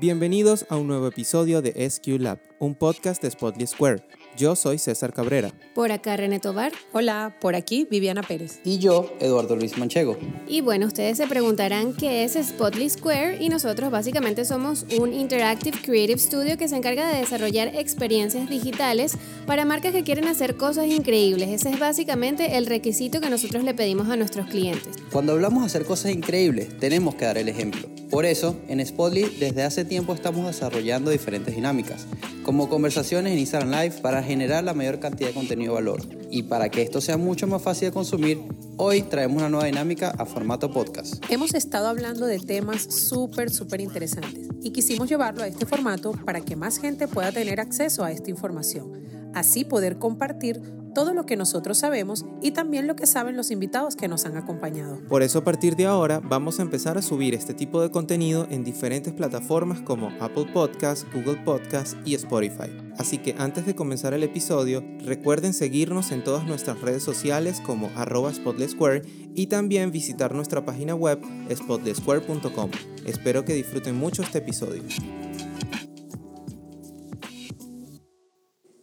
Bienvenidos 0.00 0.64
a 0.70 0.78
un 0.78 0.86
nuevo 0.86 1.08
episodio 1.08 1.60
de 1.60 1.90
SQ 1.90 2.18
Lab, 2.20 2.38
un 2.58 2.74
podcast 2.74 3.20
de 3.22 3.30
Spotly 3.30 3.66
Square. 3.66 4.02
Yo 4.34 4.56
soy 4.56 4.78
César 4.78 5.12
Cabrera. 5.12 5.52
Por 5.74 5.92
acá 5.92 6.16
René 6.16 6.40
Tobar. 6.40 6.72
Hola, 6.94 7.36
por 7.38 7.54
aquí 7.54 7.86
Viviana 7.90 8.22
Pérez. 8.22 8.60
Y 8.64 8.78
yo, 8.78 9.14
Eduardo 9.20 9.56
Luis 9.56 9.76
Manchego. 9.76 10.16
Y 10.48 10.62
bueno, 10.62 10.86
ustedes 10.86 11.18
se 11.18 11.26
preguntarán 11.26 11.92
qué 11.92 12.24
es 12.24 12.32
Spotly 12.32 12.88
Square 12.88 13.42
y 13.42 13.50
nosotros 13.50 13.90
básicamente 13.90 14.46
somos 14.46 14.86
un 14.98 15.12
Interactive 15.12 15.76
Creative 15.82 16.18
Studio 16.18 16.56
que 16.56 16.68
se 16.68 16.76
encarga 16.76 17.06
de 17.12 17.20
desarrollar 17.20 17.76
experiencias 17.76 18.48
digitales 18.48 19.18
para 19.46 19.66
marcas 19.66 19.92
que 19.92 20.02
quieren 20.02 20.28
hacer 20.28 20.56
cosas 20.56 20.86
increíbles. 20.86 21.50
Ese 21.50 21.68
es 21.68 21.78
básicamente 21.78 22.56
el 22.56 22.64
requisito 22.64 23.20
que 23.20 23.28
nosotros 23.28 23.64
le 23.64 23.74
pedimos 23.74 24.08
a 24.08 24.16
nuestros 24.16 24.46
clientes. 24.46 24.96
Cuando 25.12 25.32
hablamos 25.32 25.60
de 25.60 25.66
hacer 25.66 25.84
cosas 25.84 26.12
increíbles, 26.12 26.78
tenemos 26.78 27.16
que 27.16 27.26
dar 27.26 27.36
el 27.36 27.50
ejemplo. 27.50 27.86
Por 28.10 28.26
eso, 28.26 28.56
en 28.66 28.84
Spotly 28.84 29.36
desde 29.38 29.62
hace 29.62 29.84
tiempo 29.90 30.14
estamos 30.14 30.46
desarrollando 30.46 31.10
diferentes 31.10 31.52
dinámicas, 31.52 32.06
como 32.44 32.68
conversaciones 32.68 33.32
en 33.32 33.40
Instagram 33.40 33.72
Live 33.72 34.00
para 34.00 34.22
generar 34.22 34.62
la 34.62 34.72
mayor 34.72 35.00
cantidad 35.00 35.30
de 35.30 35.34
contenido 35.34 35.72
de 35.72 35.80
valor. 35.80 36.00
Y 36.30 36.44
para 36.44 36.68
que 36.68 36.80
esto 36.80 37.00
sea 37.00 37.16
mucho 37.16 37.48
más 37.48 37.60
fácil 37.60 37.88
de 37.88 37.92
consumir, 37.92 38.40
hoy 38.76 39.02
traemos 39.02 39.38
una 39.38 39.48
nueva 39.48 39.66
dinámica 39.66 40.10
a 40.10 40.26
formato 40.26 40.70
podcast. 40.70 41.16
Hemos 41.28 41.54
estado 41.54 41.88
hablando 41.88 42.26
de 42.26 42.38
temas 42.38 42.82
súper, 42.82 43.50
súper 43.50 43.80
interesantes 43.80 44.46
y 44.62 44.70
quisimos 44.70 45.08
llevarlo 45.08 45.42
a 45.42 45.48
este 45.48 45.66
formato 45.66 46.12
para 46.12 46.40
que 46.40 46.54
más 46.54 46.78
gente 46.78 47.08
pueda 47.08 47.32
tener 47.32 47.58
acceso 47.58 48.04
a 48.04 48.12
esta 48.12 48.30
información. 48.30 48.92
Así 49.34 49.64
poder 49.64 49.98
compartir 49.98 50.62
todo 50.94 51.14
lo 51.14 51.26
que 51.26 51.36
nosotros 51.36 51.78
sabemos 51.78 52.24
y 52.42 52.52
también 52.52 52.86
lo 52.86 52.96
que 52.96 53.06
saben 53.06 53.36
los 53.36 53.50
invitados 53.50 53.96
que 53.96 54.08
nos 54.08 54.24
han 54.24 54.36
acompañado. 54.36 54.98
Por 55.08 55.22
eso 55.22 55.38
a 55.38 55.44
partir 55.44 55.76
de 55.76 55.86
ahora 55.86 56.20
vamos 56.20 56.58
a 56.58 56.62
empezar 56.62 56.98
a 56.98 57.02
subir 57.02 57.34
este 57.34 57.54
tipo 57.54 57.80
de 57.80 57.90
contenido 57.90 58.46
en 58.50 58.64
diferentes 58.64 59.12
plataformas 59.12 59.80
como 59.80 60.10
Apple 60.20 60.46
Podcasts, 60.52 61.06
Google 61.12 61.42
Podcasts 61.44 61.96
y 62.04 62.14
Spotify. 62.14 62.70
Así 62.98 63.18
que 63.18 63.34
antes 63.38 63.64
de 63.66 63.74
comenzar 63.74 64.12
el 64.12 64.22
episodio, 64.22 64.84
recuerden 64.98 65.54
seguirnos 65.54 66.12
en 66.12 66.22
todas 66.22 66.44
nuestras 66.46 66.80
redes 66.80 67.02
sociales 67.02 67.60
como 67.64 67.90
arroba 67.96 68.32
Square 68.32 69.02
y 69.34 69.46
también 69.46 69.90
visitar 69.90 70.34
nuestra 70.34 70.64
página 70.64 70.94
web 70.94 71.20
spotlesquare.com. 71.54 72.70
Espero 73.06 73.44
que 73.44 73.54
disfruten 73.54 73.96
mucho 73.96 74.22
este 74.22 74.38
episodio. 74.38 74.82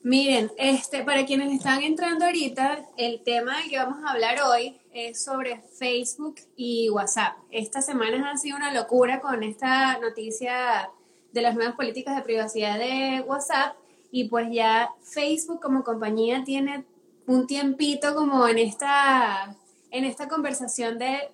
Miren, 0.08 0.54
este, 0.56 1.04
para 1.04 1.26
quienes 1.26 1.52
están 1.52 1.84
entrando 1.84 2.24
ahorita, 2.24 2.88
el 2.96 3.22
tema 3.24 3.58
del 3.58 3.70
que 3.70 3.76
vamos 3.76 4.02
a 4.06 4.12
hablar 4.12 4.38
hoy 4.42 4.80
es 4.94 5.22
sobre 5.22 5.62
Facebook 5.78 6.36
y 6.56 6.90
WhatsApp. 6.90 7.36
Esta 7.52 7.82
semana 7.82 8.32
ha 8.32 8.38
sido 8.38 8.56
una 8.56 8.74
locura 8.74 9.20
con 9.20 9.44
esta 9.44 10.00
noticia 10.00 10.90
de 11.34 11.42
las 11.42 11.56
nuevas 11.56 11.76
políticas 11.76 12.16
de 12.16 12.22
privacidad 12.22 12.80
de 12.80 13.22
WhatsApp 13.28 13.76
y 14.10 14.30
pues 14.30 14.48
ya 14.50 14.92
Facebook 15.02 15.60
como 15.60 15.84
compañía 15.84 16.42
tiene 16.46 16.86
un 17.26 17.46
tiempito 17.46 18.16
como 18.16 18.48
en 18.48 18.60
esta, 18.60 19.58
en 19.92 20.06
esta 20.06 20.30
conversación 20.30 20.98
de 21.00 21.30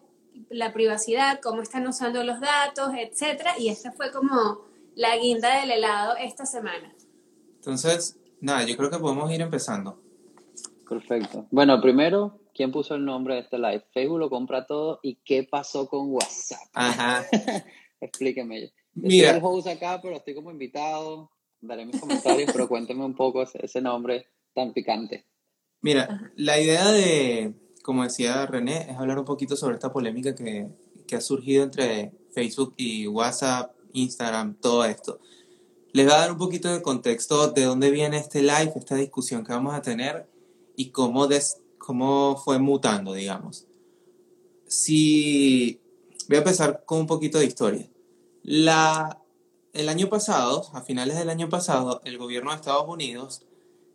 la 0.50 0.74
privacidad, 0.74 1.42
cómo 1.44 1.62
están 1.62 1.86
usando 1.86 2.24
los 2.24 2.40
datos, 2.40 2.90
etcétera, 2.98 3.54
y 3.60 3.70
esta 3.70 3.92
fue 3.92 4.12
como 4.12 4.62
la 4.96 5.16
guinda 5.18 5.60
del 5.60 5.70
helado 5.70 6.16
esta 6.16 6.48
semana. 6.48 6.92
Entonces, 7.58 8.18
Nada, 8.44 8.66
yo 8.66 8.76
creo 8.76 8.90
que 8.90 9.00
podemos 9.00 9.32
ir 9.32 9.40
empezando. 9.40 10.02
Perfecto. 10.90 11.48
Bueno, 11.50 11.80
primero, 11.80 12.42
¿quién 12.54 12.74
puso 12.74 12.94
el 12.96 13.06
nombre 13.06 13.36
de 13.36 13.40
este 13.40 13.58
live? 13.58 13.86
Facebook 13.94 14.20
lo 14.20 14.30
compra 14.30 14.68
todo 14.68 15.00
y 15.02 15.16
¿qué 15.24 15.48
pasó 15.50 15.88
con 15.88 16.12
WhatsApp? 16.12 16.60
Ajá. 16.74 17.26
Explíqueme. 18.02 18.62
Yo 18.62 18.68
Mira. 18.96 19.28
Estoy 19.28 19.40
el 19.40 19.46
host 19.46 19.68
acá, 19.68 20.02
pero 20.02 20.18
estoy 20.18 20.36
como 20.36 20.52
invitado. 20.52 21.32
Daré 21.62 21.86
mis 21.86 21.98
comentarios, 22.02 22.52
pero 22.52 22.68
cuénteme 22.68 23.06
un 23.06 23.16
poco 23.16 23.44
ese, 23.44 23.80
nombre 23.80 24.28
tan 24.54 24.74
picante. 24.74 25.26
Mira, 25.80 26.34
la 26.36 26.60
idea 26.60 26.92
de, 26.92 27.54
como 27.82 28.04
decía 28.04 28.46
René, 28.46 28.92
es 28.92 28.98
hablar 28.98 29.20
un 29.20 29.26
poquito 29.26 29.56
sobre 29.56 29.76
esta 29.76 29.94
polémica 29.94 30.36
que, 30.36 30.68
que 31.08 31.16
ha 31.16 31.22
surgido 31.22 31.64
entre 31.64 32.12
Facebook 32.34 32.74
y 32.76 33.08
WhatsApp, 33.08 33.74
Instagram, 33.94 34.56
todo 34.60 34.84
esto. 34.84 35.22
Les 35.94 36.06
voy 36.06 36.14
a 36.16 36.18
dar 36.18 36.32
un 36.32 36.40
poquito 36.40 36.74
de 36.74 36.82
contexto 36.82 37.52
de 37.52 37.66
dónde 37.66 37.92
viene 37.92 38.18
este 38.18 38.42
live, 38.42 38.74
esta 38.76 38.96
discusión 38.96 39.46
que 39.46 39.54
vamos 39.54 39.76
a 39.76 39.84
tener 39.84 40.28
y 40.76 40.90
cómo, 40.90 41.30
cómo 41.78 42.42
fue 42.44 42.58
mutando, 42.58 43.14
digamos. 43.14 43.68
Si 44.66 45.80
voy 46.28 46.38
a 46.38 46.40
empezar 46.40 46.84
con 46.86 47.02
un 47.02 47.08
poquito 47.08 47.38
de 47.38 47.46
historia. 47.46 47.88
La, 48.42 49.22
el 49.72 49.88
año 49.88 50.10
pasado, 50.10 50.66
a 50.74 50.82
finales 50.82 51.16
del 51.16 51.30
año 51.30 51.48
pasado, 51.48 52.02
el 52.06 52.18
gobierno 52.18 52.50
de 52.50 52.56
Estados 52.56 52.90
Unidos 52.90 53.44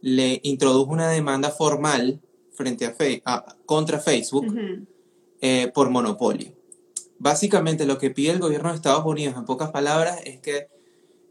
le 0.00 0.38
introdujo 0.44 0.92
una 0.92 1.10
demanda 1.10 1.50
formal 1.50 2.20
frente 2.52 2.94
a, 3.24 3.56
contra 3.66 3.98
Facebook 3.98 4.46
eh, 5.40 5.72
por 5.74 5.90
monopolio. 5.90 6.52
Básicamente 7.18 7.86
lo 7.86 7.98
que 7.98 8.10
pide 8.10 8.30
el 8.30 8.38
gobierno 8.38 8.68
de 8.68 8.76
Estados 8.76 9.04
Unidos, 9.04 9.36
en 9.36 9.44
pocas 9.44 9.72
palabras, 9.72 10.20
es 10.24 10.38
que 10.38 10.68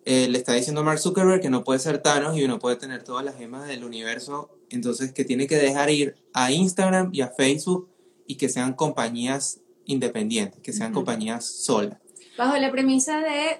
eh, 0.09 0.29
le 0.29 0.38
está 0.38 0.53
diciendo 0.53 0.79
a 0.79 0.84
Mark 0.85 1.00
Zuckerberg 1.00 1.41
que 1.41 1.50
no 1.50 1.66
puede 1.66 1.79
ser 1.79 2.01
Thanos 2.01 2.38
y 2.38 2.44
uno 2.45 2.59
puede 2.59 2.78
tener 2.78 3.03
todas 3.03 3.25
las 3.25 3.35
gemas 3.35 3.68
del 3.68 3.84
universo, 3.84 4.50
entonces 4.69 5.12
que 5.12 5.25
tiene 5.25 5.47
que 5.47 5.57
dejar 5.57 5.90
ir 5.90 6.16
a 6.34 6.50
Instagram 6.50 7.09
y 7.12 7.19
a 7.19 7.28
Facebook 7.28 7.90
y 8.25 8.38
que 8.38 8.47
sean 8.47 8.73
compañías 8.73 9.59
independientes, 9.84 10.62
que 10.62 10.72
sean 10.72 10.94
compañías 10.94 11.45
solas. 11.45 11.97
Bajo 12.38 12.56
la 12.56 12.72
premisa 12.72 13.19
de 13.19 13.59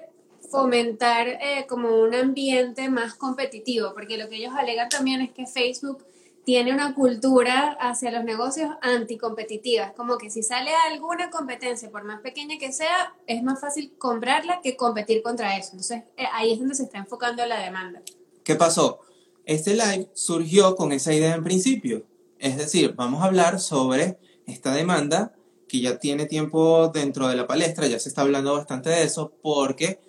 fomentar 0.50 1.28
eh, 1.28 1.66
como 1.68 2.00
un 2.00 2.14
ambiente 2.14 2.88
más 2.88 3.12
competitivo, 3.12 3.92
porque 3.92 4.16
lo 4.16 4.30
que 4.30 4.36
ellos 4.36 4.54
alegan 4.56 4.88
también 4.88 5.20
es 5.20 5.32
que 5.32 5.46
Facebook 5.46 6.02
tiene 6.48 6.72
una 6.72 6.94
cultura 6.94 7.76
hacia 7.78 8.10
los 8.10 8.24
negocios 8.24 8.70
anticompetitiva. 8.80 9.92
Como 9.92 10.16
que 10.16 10.30
si 10.30 10.42
sale 10.42 10.70
alguna 10.90 11.28
competencia, 11.28 11.90
por 11.90 12.04
más 12.04 12.22
pequeña 12.22 12.56
que 12.58 12.72
sea, 12.72 13.12
es 13.26 13.42
más 13.42 13.60
fácil 13.60 13.92
comprarla 13.98 14.62
que 14.62 14.74
competir 14.74 15.22
contra 15.22 15.58
eso. 15.58 15.72
Entonces 15.72 16.04
eh, 16.16 16.24
ahí 16.32 16.54
es 16.54 16.58
donde 16.58 16.74
se 16.74 16.84
está 16.84 16.96
enfocando 16.96 17.44
la 17.44 17.60
demanda. 17.60 18.00
¿Qué 18.44 18.54
pasó? 18.54 19.00
Este 19.44 19.74
live 19.74 20.08
surgió 20.14 20.74
con 20.74 20.92
esa 20.92 21.12
idea 21.12 21.34
en 21.34 21.44
principio. 21.44 22.06
Es 22.38 22.56
decir, 22.56 22.94
vamos 22.96 23.22
a 23.22 23.26
hablar 23.26 23.60
sobre 23.60 24.16
esta 24.46 24.72
demanda 24.72 25.34
que 25.68 25.82
ya 25.82 25.98
tiene 25.98 26.24
tiempo 26.24 26.88
dentro 26.88 27.28
de 27.28 27.36
la 27.36 27.46
palestra, 27.46 27.88
ya 27.88 27.98
se 27.98 28.08
está 28.08 28.22
hablando 28.22 28.54
bastante 28.54 28.88
de 28.88 29.02
eso, 29.02 29.34
porque 29.42 30.00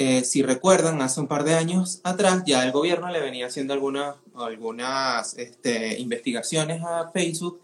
eh, 0.00 0.22
si 0.22 0.44
recuerdan, 0.44 1.02
hace 1.02 1.18
un 1.18 1.26
par 1.26 1.42
de 1.42 1.54
años 1.54 1.98
atrás 2.04 2.44
ya 2.46 2.64
el 2.64 2.70
gobierno 2.70 3.10
le 3.10 3.18
venía 3.18 3.48
haciendo 3.48 3.74
algunas, 3.74 4.14
algunas 4.36 5.36
este, 5.36 5.98
investigaciones 5.98 6.84
a 6.84 7.10
Facebook. 7.10 7.60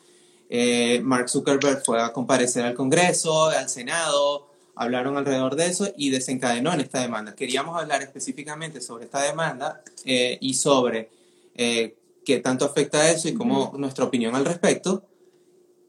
Eh, 0.50 1.00
Mark 1.05 1.28
Zuckerberg 1.28 1.84
fue 1.84 2.03
a 2.03 2.12
comparecer 2.12 2.65
al 2.65 2.75
Congreso, 2.75 3.50
al 3.50 3.69
Senado, 3.69 4.49
hablaron 4.75 5.17
alrededor 5.17 5.55
de 5.55 5.67
eso 5.67 5.87
y 5.97 6.11
desencadenó 6.11 6.73
en 6.73 6.81
esta 6.81 7.00
demanda. 7.00 7.37
Queríamos 7.37 7.81
hablar 7.81 8.03
específicamente 8.03 8.81
sobre 8.81 9.05
esta 9.05 9.23
demanda 9.23 9.84
eh, 10.05 10.37
y 10.41 10.55
sobre 10.55 11.11
qué 11.55 12.41
tanto 12.43 12.65
afecta 12.65 13.12
eso 13.12 13.28
y 13.28 13.34
cómo 13.34 13.75
nuestra 13.77 14.06
opinión 14.06 14.34
al 14.34 14.44
respecto. 14.44 15.05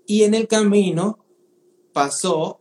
Y 0.06 0.22
en 0.22 0.36
el 0.36 0.48
camino 0.48 1.26
pasó 1.92 2.60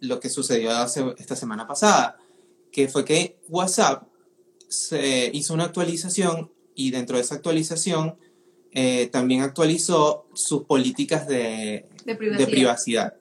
lo 0.00 0.18
que 0.18 0.28
sucedió 0.28 0.72
esta 1.16 1.36
semana 1.36 1.64
pasada 1.68 2.17
que 2.78 2.86
fue 2.86 3.04
que 3.04 3.40
WhatsApp 3.48 4.04
se 4.68 5.32
hizo 5.34 5.52
una 5.52 5.64
actualización 5.64 6.52
y 6.76 6.92
dentro 6.92 7.16
de 7.16 7.24
esa 7.24 7.34
actualización 7.34 8.16
eh, 8.70 9.08
también 9.08 9.40
actualizó 9.40 10.28
sus 10.32 10.62
políticas 10.62 11.26
de, 11.26 11.88
privacidad. 12.46 13.14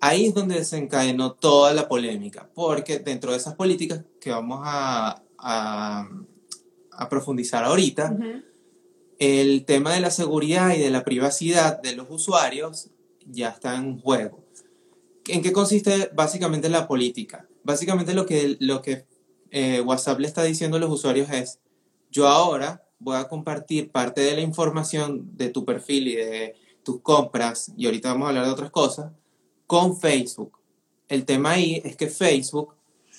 Ahí 0.00 0.26
es 0.26 0.34
donde 0.34 0.56
desencadenó 0.56 1.32
toda 1.32 1.72
la 1.72 1.88
polémica, 1.88 2.50
porque 2.54 2.98
dentro 2.98 3.30
de 3.32 3.38
esas 3.38 3.54
políticas 3.54 4.02
que 4.20 4.32
vamos 4.32 4.60
a, 4.64 5.22
a, 5.38 7.08
profundizar 7.08 7.64
ahorita, 7.64 8.18
el 9.18 9.64
tema 9.64 9.94
de 9.94 10.00
la 10.00 10.10
seguridad 10.10 10.74
y 10.74 10.78
de 10.78 10.90
la 10.90 11.04
privacidad 11.04 11.80
de 11.80 11.96
los 11.96 12.06
usuarios 12.10 12.90
ya 13.24 13.48
está 13.48 13.76
en 13.76 13.98
juego. 13.98 14.44
¿En 15.26 15.40
qué 15.40 15.52
consiste 15.52 16.10
básicamente 16.12 16.68
la 16.68 16.86
política? 16.86 17.46
Básicamente 17.62 18.14
lo 18.14 18.26
que, 18.26 18.56
lo 18.60 18.82
que 18.82 19.06
eh, 19.50 19.80
WhatsApp 19.80 20.20
le 20.20 20.26
está 20.26 20.42
diciendo 20.42 20.76
a 20.76 20.80
los 20.80 20.90
usuarios 20.90 21.30
es, 21.30 21.58
yo 22.10 22.28
ahora 22.28 22.84
voy 22.98 23.16
a 23.16 23.28
compartir 23.28 23.90
parte 23.90 24.20
de 24.20 24.34
la 24.34 24.42
información 24.42 25.36
de 25.36 25.48
tu 25.48 25.64
perfil 25.64 26.08
y 26.08 26.16
de 26.16 26.54
tus 26.82 27.00
compras, 27.00 27.72
y 27.76 27.86
ahorita 27.86 28.12
vamos 28.12 28.26
a 28.26 28.28
hablar 28.28 28.44
de 28.46 28.52
otras 28.52 28.70
cosas, 28.70 29.12
con 29.66 29.98
Facebook. 29.98 30.58
El 31.08 31.24
tema 31.24 31.52
ahí 31.52 31.80
es 31.84 31.96
que 31.96 32.08
Facebook, 32.08 32.74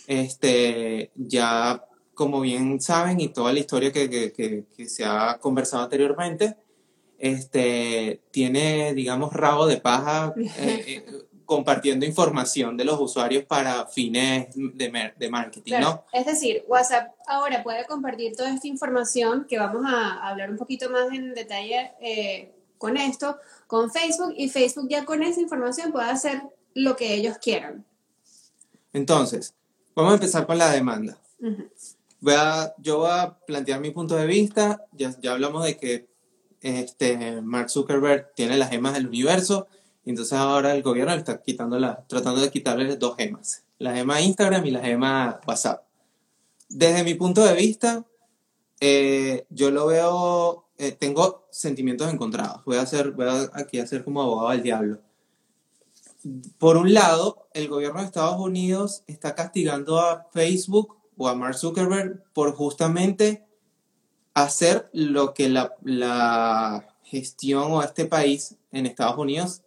este, 0.08 1.12
ya 1.16 1.86
como 2.14 2.42
bien 2.42 2.80
saben, 2.82 3.20
y 3.20 3.30
toda 3.30 3.54
la 3.54 3.60
historia 3.60 3.92
que, 3.92 4.10
que, 4.10 4.32
que, 4.32 4.86
se 4.88 5.06
ha 5.06 5.40
conversado 5.40 5.84
anteriormente, 5.84 6.58
este, 7.18 8.22
tiene, 8.32 8.94
digamos, 8.94 9.34
rabo 9.34 9.68
de 9.68 9.78
paja 9.78 10.34
eh, 10.38 10.50
eh, 10.88 11.06
compartiendo 11.52 12.06
información 12.06 12.78
de 12.78 12.86
los 12.86 12.98
usuarios 12.98 13.44
para 13.44 13.86
fines 13.86 14.48
de, 14.56 15.12
de 15.18 15.30
marketing, 15.30 15.82
¿no? 15.82 16.06
Es 16.14 16.26
decir, 16.26 16.64
WhatsApp 16.66 17.14
ahora 17.28 17.62
puede 17.62 17.86
compartir 17.88 18.38
toda 18.38 18.54
esta 18.54 18.70
información 18.70 19.46
que 19.50 19.60
vamos 19.60 19.84
a 19.86 20.30
hablar 20.30 20.50
un 20.50 20.56
poquito 20.56 20.90
más 20.90 21.12
en 21.12 21.34
detalle 21.34 21.92
eh, 22.00 22.54
con 22.78 22.96
esto, 22.96 23.36
con 23.68 23.92
Facebook 23.92 24.34
y 24.38 24.48
Facebook 24.48 24.88
ya 24.90 25.04
con 25.04 25.24
esa 25.24 25.42
información 25.42 25.92
puede 25.92 26.10
hacer 26.10 26.42
lo 26.74 26.96
que 26.96 27.16
ellos 27.16 27.38
quieran. 27.38 27.84
Entonces, 28.94 29.54
vamos 29.94 30.12
a 30.12 30.16
empezar 30.16 30.48
con 30.48 30.58
la 30.58 30.72
demanda. 30.72 31.18
voy 32.22 32.34
a, 32.38 32.74
yo 32.78 33.00
voy 33.00 33.10
a 33.12 33.38
plantear 33.46 33.82
mi 33.82 33.92
punto 33.92 34.16
de 34.16 34.26
vista. 34.26 34.86
Ya, 34.94 35.14
ya 35.22 35.34
hablamos 35.34 35.66
de 35.66 35.76
que 35.76 36.08
este, 36.62 37.42
Mark 37.42 37.70
Zuckerberg 37.70 38.32
tiene 38.36 38.58
las 38.58 38.70
gemas 38.70 38.94
del 38.94 39.08
universo. 39.08 39.68
Entonces 40.06 40.34
ahora 40.34 40.74
el 40.76 40.82
gobierno 40.82 41.14
está 41.14 41.42
quitando 41.42 41.78
la, 41.78 42.04
tratando 42.08 42.42
de 42.42 42.50
quitarle 42.50 42.96
dos 42.96 43.16
gemas. 43.16 43.64
La 43.78 43.94
gema 43.96 44.22
Instagram 44.22 44.66
y 44.66 44.72
la 44.72 44.82
gema 44.82 45.40
WhatsApp. 45.46 45.84
Desde 46.70 47.04
mi 47.04 47.16
punto 47.16 47.44
de 47.44 47.54
vista, 47.54 48.06
eh, 48.80 49.46
yo 49.50 49.70
lo 49.72 49.88
veo, 49.88 50.66
eh, 50.78 50.92
tengo 50.94 51.48
sentimientos 51.52 52.12
encontrados. 52.12 52.64
Voy 52.66 52.78
a, 52.78 52.82
hacer, 52.82 53.12
voy 53.12 53.28
a 53.28 53.50
aquí 53.54 53.80
a 53.80 53.84
hacer 53.84 54.04
como 54.04 54.22
abogado 54.22 54.50
del 54.52 54.64
diablo. 54.64 55.00
Por 56.58 56.78
un 56.78 56.94
lado, 56.94 57.48
el 57.54 57.68
gobierno 57.68 58.00
de 58.00 58.06
Estados 58.06 58.40
Unidos 58.40 59.04
está 59.08 59.36
castigando 59.36 60.00
a 60.00 60.28
Facebook 60.32 60.98
o 61.18 61.28
a 61.28 61.36
Mark 61.36 61.56
Zuckerberg 61.56 62.24
por 62.34 62.54
justamente 62.54 63.46
hacer 64.34 64.90
lo 64.94 65.34
que 65.34 65.50
la, 65.50 65.76
la 65.84 66.96
gestión 67.04 67.72
o 67.72 67.84
este 67.84 68.06
país 68.06 68.56
en 68.72 68.86
Estados 68.86 69.18
Unidos 69.18 69.62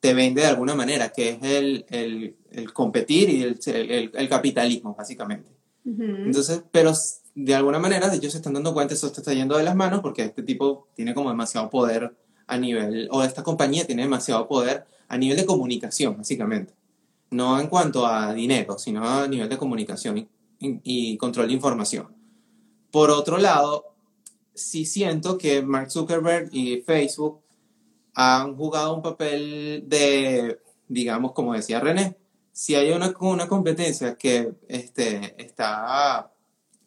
te 0.00 0.14
vende 0.14 0.40
de 0.40 0.48
alguna 0.48 0.74
manera, 0.74 1.10
que 1.10 1.30
es 1.30 1.42
el, 1.42 1.84
el, 1.90 2.36
el 2.50 2.72
competir 2.72 3.28
y 3.28 3.42
el, 3.42 4.10
el, 4.14 4.28
capitalismo, 4.28 4.94
básicamente. 4.94 5.50
Entonces, 5.84 6.62
pero 6.70 6.92
de 7.34 7.54
alguna 7.54 7.78
manera 7.78 8.12
ellos 8.12 8.32
se 8.32 8.38
están 8.38 8.54
dando 8.54 8.72
cuenta, 8.72 8.94
eso 8.94 9.08
está 9.08 9.32
yendo 9.32 9.56
de 9.56 9.64
las 9.64 9.76
manos 9.76 10.00
porque 10.00 10.22
este 10.22 10.42
tipo 10.42 10.88
tiene 10.94 11.14
como 11.14 11.30
demasiado 11.30 11.68
poder 11.68 12.14
a 12.46 12.56
nivel, 12.58 13.08
o 13.12 13.22
esta 13.22 13.42
compañía 13.42 13.86
tiene 13.86 14.02
demasiado 14.02 14.48
poder 14.48 14.84
a 15.08 15.18
nivel 15.18 15.36
de 15.36 15.46
comunicación, 15.46 16.16
básicamente. 16.16 16.74
No 17.30 17.60
en 17.60 17.68
cuanto 17.68 18.06
a 18.06 18.32
dinero, 18.32 18.78
sino 18.78 19.06
a 19.06 19.28
nivel 19.28 19.48
de 19.48 19.58
comunicación 19.58 20.18
y, 20.18 20.28
y 20.60 21.16
control 21.18 21.48
de 21.48 21.54
información. 21.54 22.08
Por 22.90 23.10
otro 23.10 23.38
lado, 23.38 23.84
sí 24.54 24.84
siento 24.84 25.38
que 25.38 25.62
Mark 25.62 25.90
Zuckerberg 25.90 26.48
y 26.52 26.82
Facebook 26.82 27.40
han 28.14 28.56
jugado 28.56 28.94
un 28.94 29.02
papel 29.02 29.84
de, 29.86 30.60
digamos, 30.88 31.32
como 31.32 31.54
decía 31.54 31.80
René, 31.80 32.16
si 32.52 32.74
hay 32.74 32.90
una, 32.90 33.14
una 33.20 33.48
competencia 33.48 34.16
que 34.16 34.52
este, 34.68 35.34
está, 35.42 36.32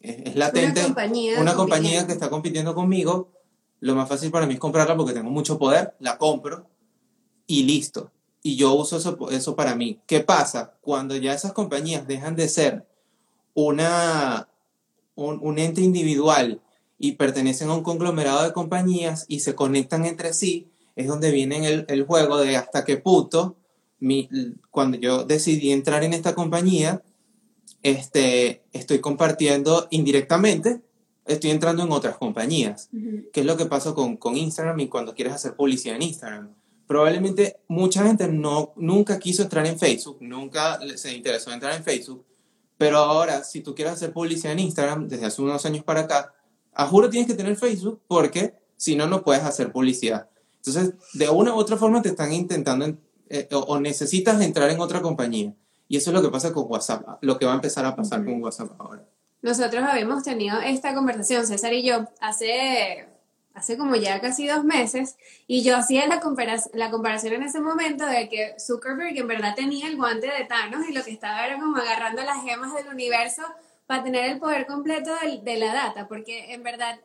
es, 0.00 0.36
latente, 0.36 0.80
una 0.80 0.86
compañía, 0.86 1.40
una 1.40 1.54
compañía 1.54 2.06
que 2.06 2.12
está 2.12 2.30
compitiendo 2.30 2.74
conmigo, 2.74 3.32
lo 3.80 3.94
más 3.94 4.08
fácil 4.08 4.30
para 4.30 4.46
mí 4.46 4.54
es 4.54 4.60
comprarla 4.60 4.96
porque 4.96 5.12
tengo 5.12 5.30
mucho 5.30 5.58
poder, 5.58 5.94
la 6.00 6.18
compro 6.18 6.68
y 7.46 7.64
listo. 7.64 8.10
Y 8.42 8.56
yo 8.56 8.74
uso 8.74 8.98
eso, 8.98 9.30
eso 9.30 9.56
para 9.56 9.74
mí. 9.74 10.00
¿Qué 10.06 10.20
pasa? 10.20 10.74
Cuando 10.82 11.16
ya 11.16 11.32
esas 11.32 11.52
compañías 11.54 12.06
dejan 12.06 12.36
de 12.36 12.48
ser 12.48 12.86
una, 13.54 14.48
un, 15.14 15.38
un 15.42 15.58
ente 15.58 15.80
individual 15.80 16.60
y 16.98 17.12
pertenecen 17.12 17.70
a 17.70 17.74
un 17.74 17.82
conglomerado 17.82 18.44
de 18.44 18.52
compañías 18.52 19.24
y 19.28 19.40
se 19.40 19.54
conectan 19.54 20.04
entre 20.04 20.34
sí, 20.34 20.70
es 20.96 21.06
donde 21.06 21.30
viene 21.30 21.66
el, 21.66 21.84
el 21.88 22.04
juego 22.04 22.38
de 22.38 22.56
hasta 22.56 22.84
qué 22.84 22.96
punto, 22.96 23.56
mi, 24.00 24.28
cuando 24.70 24.98
yo 24.98 25.24
decidí 25.24 25.72
entrar 25.72 26.04
en 26.04 26.12
esta 26.12 26.34
compañía, 26.34 27.02
este, 27.82 28.62
estoy 28.72 29.00
compartiendo 29.00 29.88
indirectamente, 29.90 30.80
estoy 31.26 31.50
entrando 31.50 31.82
en 31.82 31.92
otras 31.92 32.16
compañías. 32.16 32.88
¿Qué 33.32 33.40
es 33.40 33.46
lo 33.46 33.56
que 33.56 33.66
pasa 33.66 33.94
con, 33.94 34.16
con 34.16 34.36
Instagram 34.36 34.80
y 34.80 34.88
cuando 34.88 35.14
quieres 35.14 35.34
hacer 35.34 35.54
publicidad 35.54 35.96
en 35.96 36.02
Instagram? 36.02 36.54
Probablemente 36.86 37.56
mucha 37.68 38.04
gente 38.04 38.28
no, 38.28 38.72
nunca 38.76 39.18
quiso 39.18 39.42
entrar 39.42 39.66
en 39.66 39.78
Facebook, 39.78 40.18
nunca 40.20 40.78
se 40.96 41.14
interesó 41.14 41.50
en 41.50 41.54
entrar 41.54 41.74
en 41.74 41.82
Facebook, 41.82 42.24
pero 42.76 42.98
ahora 42.98 43.42
si 43.42 43.60
tú 43.60 43.74
quieres 43.74 43.94
hacer 43.94 44.12
publicidad 44.12 44.52
en 44.52 44.60
Instagram, 44.60 45.08
desde 45.08 45.26
hace 45.26 45.40
unos 45.40 45.64
años 45.64 45.84
para 45.84 46.00
acá, 46.00 46.34
a 46.74 46.86
juro 46.86 47.08
tienes 47.08 47.28
que 47.28 47.34
tener 47.34 47.56
Facebook 47.56 48.02
porque 48.06 48.54
si 48.76 48.96
no, 48.96 49.06
no 49.06 49.22
puedes 49.22 49.44
hacer 49.44 49.72
publicidad. 49.72 50.28
Entonces, 50.66 50.94
de 51.12 51.28
una 51.28 51.54
u 51.54 51.58
otra 51.58 51.76
forma 51.76 52.00
te 52.00 52.08
están 52.08 52.32
intentando 52.32 52.96
eh, 53.28 53.48
o, 53.52 53.78
necesitas 53.78 54.40
entrar 54.40 54.70
en 54.70 54.80
otra 54.80 55.02
compañía. 55.02 55.52
Y 55.88 55.98
eso 55.98 56.10
es 56.10 56.14
lo 56.14 56.22
que 56.22 56.30
pasa 56.30 56.52
con 56.52 56.64
WhatsApp, 56.66 57.18
lo 57.20 57.38
que 57.38 57.44
va 57.44 57.52
a 57.52 57.56
empezar 57.56 57.84
a 57.84 57.94
pasar 57.94 58.24
con 58.24 58.42
WhatsApp 58.42 58.70
ahora. 58.78 59.02
Nosotros 59.42 59.84
habíamos 59.84 60.22
tenido 60.22 60.58
esta 60.60 60.94
conversación, 60.94 61.46
César 61.46 61.74
y 61.74 61.82
yo, 61.82 62.06
hace, 62.18 63.06
hace 63.52 63.76
como 63.76 63.94
ya 63.94 64.22
casi 64.22 64.46
dos 64.46 64.64
meses, 64.64 65.16
y 65.46 65.62
yo 65.62 65.76
hacía 65.76 66.06
la, 66.06 66.22
la 66.72 66.90
comparación 66.90 67.34
en 67.34 67.42
ese 67.42 67.60
momento 67.60 68.06
de 68.06 68.30
que 68.30 68.54
Zuckerberg 68.58 69.18
en 69.18 69.28
verdad 69.28 69.54
tenía 69.54 69.86
el 69.86 69.96
guante 69.96 70.28
de 70.28 70.46
Thanos 70.46 70.88
y 70.88 70.94
lo 70.94 71.04
que 71.04 71.10
estaba 71.10 71.46
era 71.46 71.60
como 71.60 71.76
agarrando 71.76 72.22
las 72.22 72.42
gemas 72.42 72.72
del 72.72 72.88
universo 72.88 73.42
para 73.86 74.02
tener 74.02 74.30
el 74.30 74.38
poder 74.38 74.66
completo 74.66 75.10
de, 75.22 75.42
de 75.42 75.58
la 75.58 75.74
data, 75.74 76.08
porque 76.08 76.54
en 76.54 76.62
verdad 76.62 76.98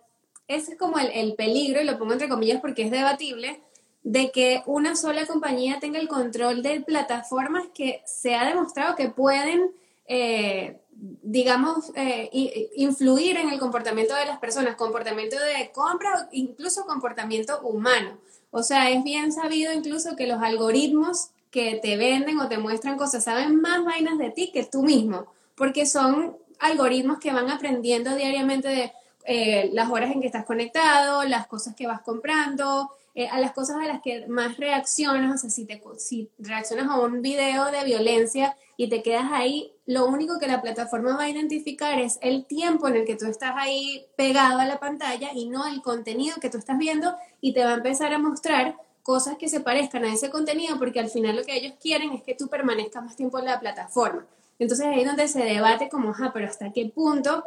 ese 0.50 0.74
es 0.74 0.78
como 0.78 1.00
el, 1.00 1.12
el, 1.14 1.36
peligro, 1.36 1.80
y 1.80 1.86
lo 1.86 1.98
pongo 1.98 2.14
entre 2.14 2.28
comillas 2.28 2.60
porque 2.60 2.82
es 2.82 2.92
debatible, 2.92 3.62
de 4.04 4.32
que 4.32 4.64
una 4.66 4.96
sola 4.96 5.26
compañía 5.28 5.80
tenga 5.80 6.00
el 6.00 6.08
control 6.08 6.64
de 6.64 6.82
plataformas 6.82 7.68
que 7.74 8.02
se 8.06 8.36
ha 8.36 8.48
demostrado 8.48 8.96
que 8.96 9.10
pueden, 9.10 9.72
eh, 10.08 10.80
digamos, 10.92 11.92
eh, 11.96 12.30
influir 12.76 13.38
en 13.38 13.50
el 13.50 13.60
comportamiento 13.60 14.16
de 14.16 14.26
las 14.26 14.40
personas, 14.40 14.76
comportamiento 14.76 15.38
de 15.38 15.72
compra 15.72 16.10
o 16.14 16.28
incluso 16.32 16.86
comportamiento 16.86 17.60
humano. 17.62 18.18
O 18.50 18.64
sea, 18.64 18.90
es 18.90 19.04
bien 19.04 19.32
sabido 19.32 19.72
incluso 19.72 20.16
que 20.16 20.26
los 20.26 20.42
algoritmos 20.42 21.30
que 21.52 21.80
te 21.82 21.96
venden 21.96 22.40
o 22.40 22.48
te 22.48 22.58
muestran 22.58 22.98
cosas 22.98 23.24
saben 23.24 23.62
más 23.62 23.84
vainas 23.84 24.18
de 24.18 24.32
ti 24.32 24.52
que 24.52 24.64
tú 24.64 24.82
mismo, 24.82 25.28
porque 25.56 25.86
son 25.86 26.38
algoritmos 26.60 27.20
que 27.20 27.32
van 27.32 27.50
aprendiendo 27.50 28.16
diariamente 28.16 28.68
de 28.68 28.92
eh, 29.32 29.70
las 29.74 29.92
horas 29.92 30.10
en 30.10 30.22
que 30.22 30.26
estás 30.26 30.44
conectado, 30.44 31.24
las 31.24 31.46
cosas 31.46 31.76
que 31.76 31.86
vas 31.86 32.02
comprando, 32.02 32.90
eh, 33.14 33.28
a 33.28 33.40
las 33.40 33.52
cosas 33.52 33.78
a 33.78 33.86
las 33.86 34.02
que 34.02 34.26
más 34.26 34.58
reaccionas, 34.58 35.36
o 35.36 35.38
sea, 35.38 35.52
si, 35.52 35.66
te, 35.66 35.80
si 36.00 36.32
reaccionas 36.40 36.90
a 36.90 37.00
un 37.00 37.22
video 37.22 37.66
de 37.66 37.84
violencia 37.84 38.58
y 38.76 38.90
te 38.90 39.04
quedas 39.04 39.28
ahí, 39.32 39.72
lo 39.86 40.08
único 40.08 40.40
que 40.40 40.48
la 40.48 40.64
plataforma 40.64 41.16
va 41.16 41.26
a 41.26 41.30
identificar 41.30 42.00
es 42.00 42.18
el 42.24 42.46
tiempo 42.46 42.88
en 42.88 42.96
el 42.96 43.06
que 43.06 43.18
tú 43.18 43.28
estás 43.28 43.54
ahí 43.56 44.04
pegado 44.16 44.58
a 44.58 44.66
la 44.66 44.80
pantalla 44.80 45.30
y 45.32 45.48
no 45.48 45.68
el 45.68 45.84
contenido 45.84 46.38
que 46.42 46.50
tú 46.50 46.58
estás 46.58 46.80
viendo 46.80 47.14
y 47.40 47.54
te 47.54 47.64
va 47.64 47.74
a 47.74 47.76
empezar 47.76 48.12
a 48.16 48.18
mostrar 48.18 48.78
cosas 49.04 49.38
que 49.38 49.48
se 49.48 49.60
parezcan 49.60 50.06
a 50.06 50.12
ese 50.12 50.32
contenido 50.32 50.80
porque 50.80 51.00
al 51.00 51.12
final 51.12 51.36
lo 51.36 51.44
que 51.44 51.56
ellos 51.56 51.74
quieren 51.80 52.14
es 52.14 52.24
que 52.24 52.34
tú 52.34 52.48
permanezcas 52.48 53.04
más 53.04 53.16
tiempo 53.16 53.38
en 53.38 53.46
la 53.46 53.60
plataforma. 53.60 54.26
Entonces 54.58 54.88
ahí 54.88 55.02
es 55.02 55.06
donde 55.06 55.28
se 55.28 55.44
debate 55.44 55.88
como, 55.88 56.16
ah, 56.18 56.32
pero 56.34 56.48
hasta 56.48 56.74
qué 56.74 56.92
punto 56.94 57.44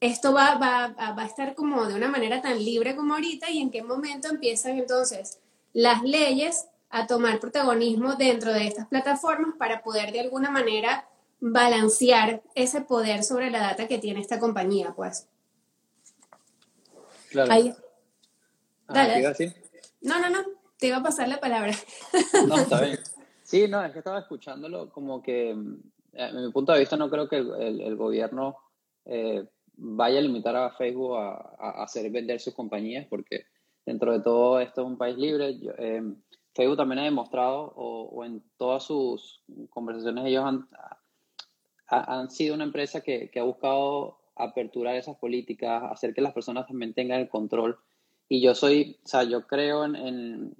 esto 0.00 0.32
va, 0.32 0.56
va, 0.56 0.94
va, 0.96 1.22
a 1.22 1.26
estar 1.26 1.54
como 1.54 1.86
de 1.86 1.94
una 1.94 2.08
manera 2.08 2.42
tan 2.42 2.62
libre 2.62 2.96
como 2.96 3.14
ahorita 3.14 3.50
y 3.50 3.60
en 3.60 3.70
qué 3.70 3.82
momento 3.82 4.28
empiezan 4.28 4.78
entonces 4.78 5.38
las 5.72 6.02
leyes 6.02 6.66
a 6.90 7.06
tomar 7.06 7.40
protagonismo 7.40 8.14
dentro 8.14 8.52
de 8.52 8.66
estas 8.66 8.86
plataformas 8.86 9.56
para 9.58 9.82
poder 9.82 10.12
de 10.12 10.20
alguna 10.20 10.50
manera 10.50 11.08
balancear 11.40 12.42
ese 12.54 12.80
poder 12.82 13.24
sobre 13.24 13.50
la 13.50 13.60
data 13.60 13.88
que 13.88 13.98
tiene 13.98 14.20
esta 14.20 14.38
compañía, 14.38 14.94
pues. 14.94 15.26
Claro. 17.30 17.52
Ahí. 17.52 17.74
Ah, 18.86 18.94
Dale. 18.94 19.54
no, 20.02 20.20
no, 20.20 20.30
no, 20.30 20.44
te 20.78 20.86
iba 20.86 20.98
a 20.98 21.02
pasar 21.02 21.28
la 21.28 21.40
palabra. 21.40 21.72
No, 22.48 22.56
está 22.56 22.80
bien. 22.80 22.98
Sí, 23.42 23.68
no, 23.68 23.84
es 23.84 23.92
que 23.92 23.98
estaba 23.98 24.20
escuchándolo 24.20 24.90
como 24.90 25.22
que, 25.22 25.50
eh, 25.50 25.56
en 26.12 26.46
mi 26.46 26.50
punto 26.50 26.72
de 26.72 26.80
vista, 26.80 26.96
no 26.96 27.10
creo 27.10 27.28
que 27.28 27.36
el, 27.36 27.80
el, 27.82 27.94
gobierno 27.94 28.56
eh, 29.04 29.46
vaya 29.76 30.18
a 30.18 30.22
limitar 30.22 30.56
a 30.56 30.70
Facebook 30.70 31.16
a, 31.16 31.82
hacer 31.82 32.10
vender 32.10 32.40
sus 32.40 32.54
compañías, 32.54 33.06
porque 33.08 33.46
dentro 33.84 34.12
de 34.12 34.20
todo 34.20 34.60
esto 34.60 34.82
es 34.82 34.86
un 34.86 34.98
país 34.98 35.16
libre. 35.16 35.58
Eh, 35.78 36.02
Facebook 36.54 36.76
también 36.76 37.00
ha 37.00 37.04
demostrado, 37.04 37.72
o, 37.76 38.24
en 38.24 38.42
todas 38.56 38.84
sus 38.84 39.42
conversaciones, 39.70 40.26
ellos 40.26 40.44
han, 40.44 40.68
han 41.88 42.30
sido 42.30 42.54
una 42.54 42.64
empresa 42.64 43.00
que, 43.00 43.30
que, 43.30 43.40
ha 43.40 43.44
buscado 43.44 44.18
aperturar 44.36 44.96
esas 44.96 45.16
políticas, 45.16 45.82
hacer 45.90 46.14
que 46.14 46.20
las 46.20 46.32
personas 46.32 46.66
también 46.66 46.94
tengan 46.94 47.20
el 47.20 47.28
control. 47.28 47.78
Y 48.28 48.40
yo 48.40 48.54
soy, 48.54 48.98
o 49.04 49.08
sea, 49.08 49.24
yo 49.24 49.46
creo 49.46 49.84
en, 49.84 49.96
en 49.96 50.56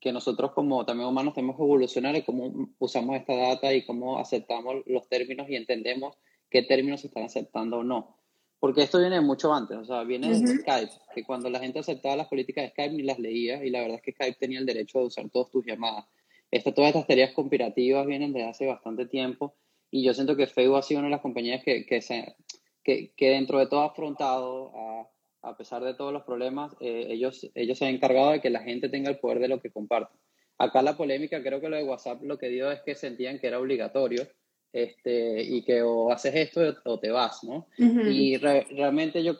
que 0.00 0.12
nosotros 0.12 0.52
como 0.52 0.84
también 0.86 1.08
humanos 1.08 1.34
tenemos 1.34 1.56
que 1.56 1.62
evolucionar 1.62 2.16
en 2.16 2.22
cómo 2.22 2.70
usamos 2.78 3.16
esta 3.16 3.36
data 3.36 3.72
y 3.72 3.84
cómo 3.84 4.18
aceptamos 4.18 4.76
los 4.86 5.08
términos 5.08 5.48
y 5.48 5.56
entendemos 5.56 6.16
qué 6.48 6.62
términos 6.62 7.02
se 7.02 7.08
están 7.08 7.24
aceptando 7.24 7.78
o 7.78 7.84
no. 7.84 8.19
Porque 8.60 8.82
esto 8.82 9.00
viene 9.00 9.22
mucho 9.22 9.52
antes, 9.54 9.78
o 9.78 9.84
sea, 9.86 10.04
viene 10.04 10.28
de 10.28 10.58
Skype, 10.58 10.92
que 11.14 11.24
cuando 11.24 11.48
la 11.48 11.58
gente 11.60 11.78
aceptaba 11.78 12.14
las 12.14 12.28
políticas 12.28 12.64
de 12.64 12.70
Skype 12.70 12.94
ni 12.94 13.02
las 13.02 13.18
leía 13.18 13.64
y 13.64 13.70
la 13.70 13.80
verdad 13.80 13.96
es 13.96 14.02
que 14.02 14.12
Skype 14.12 14.38
tenía 14.38 14.58
el 14.58 14.66
derecho 14.66 14.98
de 14.98 15.06
usar 15.06 15.30
todas 15.30 15.50
tus 15.50 15.64
llamadas. 15.64 16.04
Esto, 16.50 16.74
todas 16.74 16.90
estas 16.90 17.06
teorías 17.06 17.32
conspirativas 17.32 18.06
vienen 18.06 18.34
desde 18.34 18.48
hace 18.48 18.66
bastante 18.66 19.06
tiempo 19.06 19.54
y 19.90 20.04
yo 20.04 20.12
siento 20.12 20.36
que 20.36 20.46
Facebook 20.46 20.76
ha 20.76 20.82
sido 20.82 21.00
una 21.00 21.08
de 21.08 21.12
las 21.12 21.22
compañías 21.22 21.64
que, 21.64 21.86
que, 21.86 22.02
se, 22.02 22.36
que, 22.84 23.12
que 23.16 23.30
dentro 23.30 23.58
de 23.58 23.66
todo 23.66 23.80
ha 23.80 23.86
afrontado, 23.86 24.72
a, 24.76 25.08
a 25.42 25.56
pesar 25.56 25.82
de 25.82 25.94
todos 25.94 26.12
los 26.12 26.24
problemas, 26.24 26.76
eh, 26.80 27.06
ellos, 27.08 27.50
ellos 27.54 27.78
se 27.78 27.86
han 27.86 27.94
encargado 27.94 28.32
de 28.32 28.40
que 28.42 28.50
la 28.50 28.60
gente 28.60 28.90
tenga 28.90 29.08
el 29.08 29.18
poder 29.18 29.38
de 29.38 29.48
lo 29.48 29.60
que 29.60 29.70
comparten. 29.70 30.20
Acá 30.58 30.82
la 30.82 30.98
polémica, 30.98 31.42
creo 31.42 31.62
que 31.62 31.70
lo 31.70 31.76
de 31.76 31.84
WhatsApp 31.84 32.22
lo 32.22 32.36
que 32.36 32.50
dio 32.50 32.70
es 32.70 32.82
que 32.82 32.94
sentían 32.94 33.38
que 33.38 33.46
era 33.46 33.58
obligatorio 33.58 34.28
este, 34.72 35.42
y 35.42 35.62
que 35.62 35.82
o 35.82 36.10
haces 36.10 36.34
esto 36.34 36.76
o 36.84 36.98
te 36.98 37.10
vas, 37.10 37.42
¿no? 37.44 37.66
Y 37.78 38.36
realmente 38.36 39.22
yo, 39.22 39.34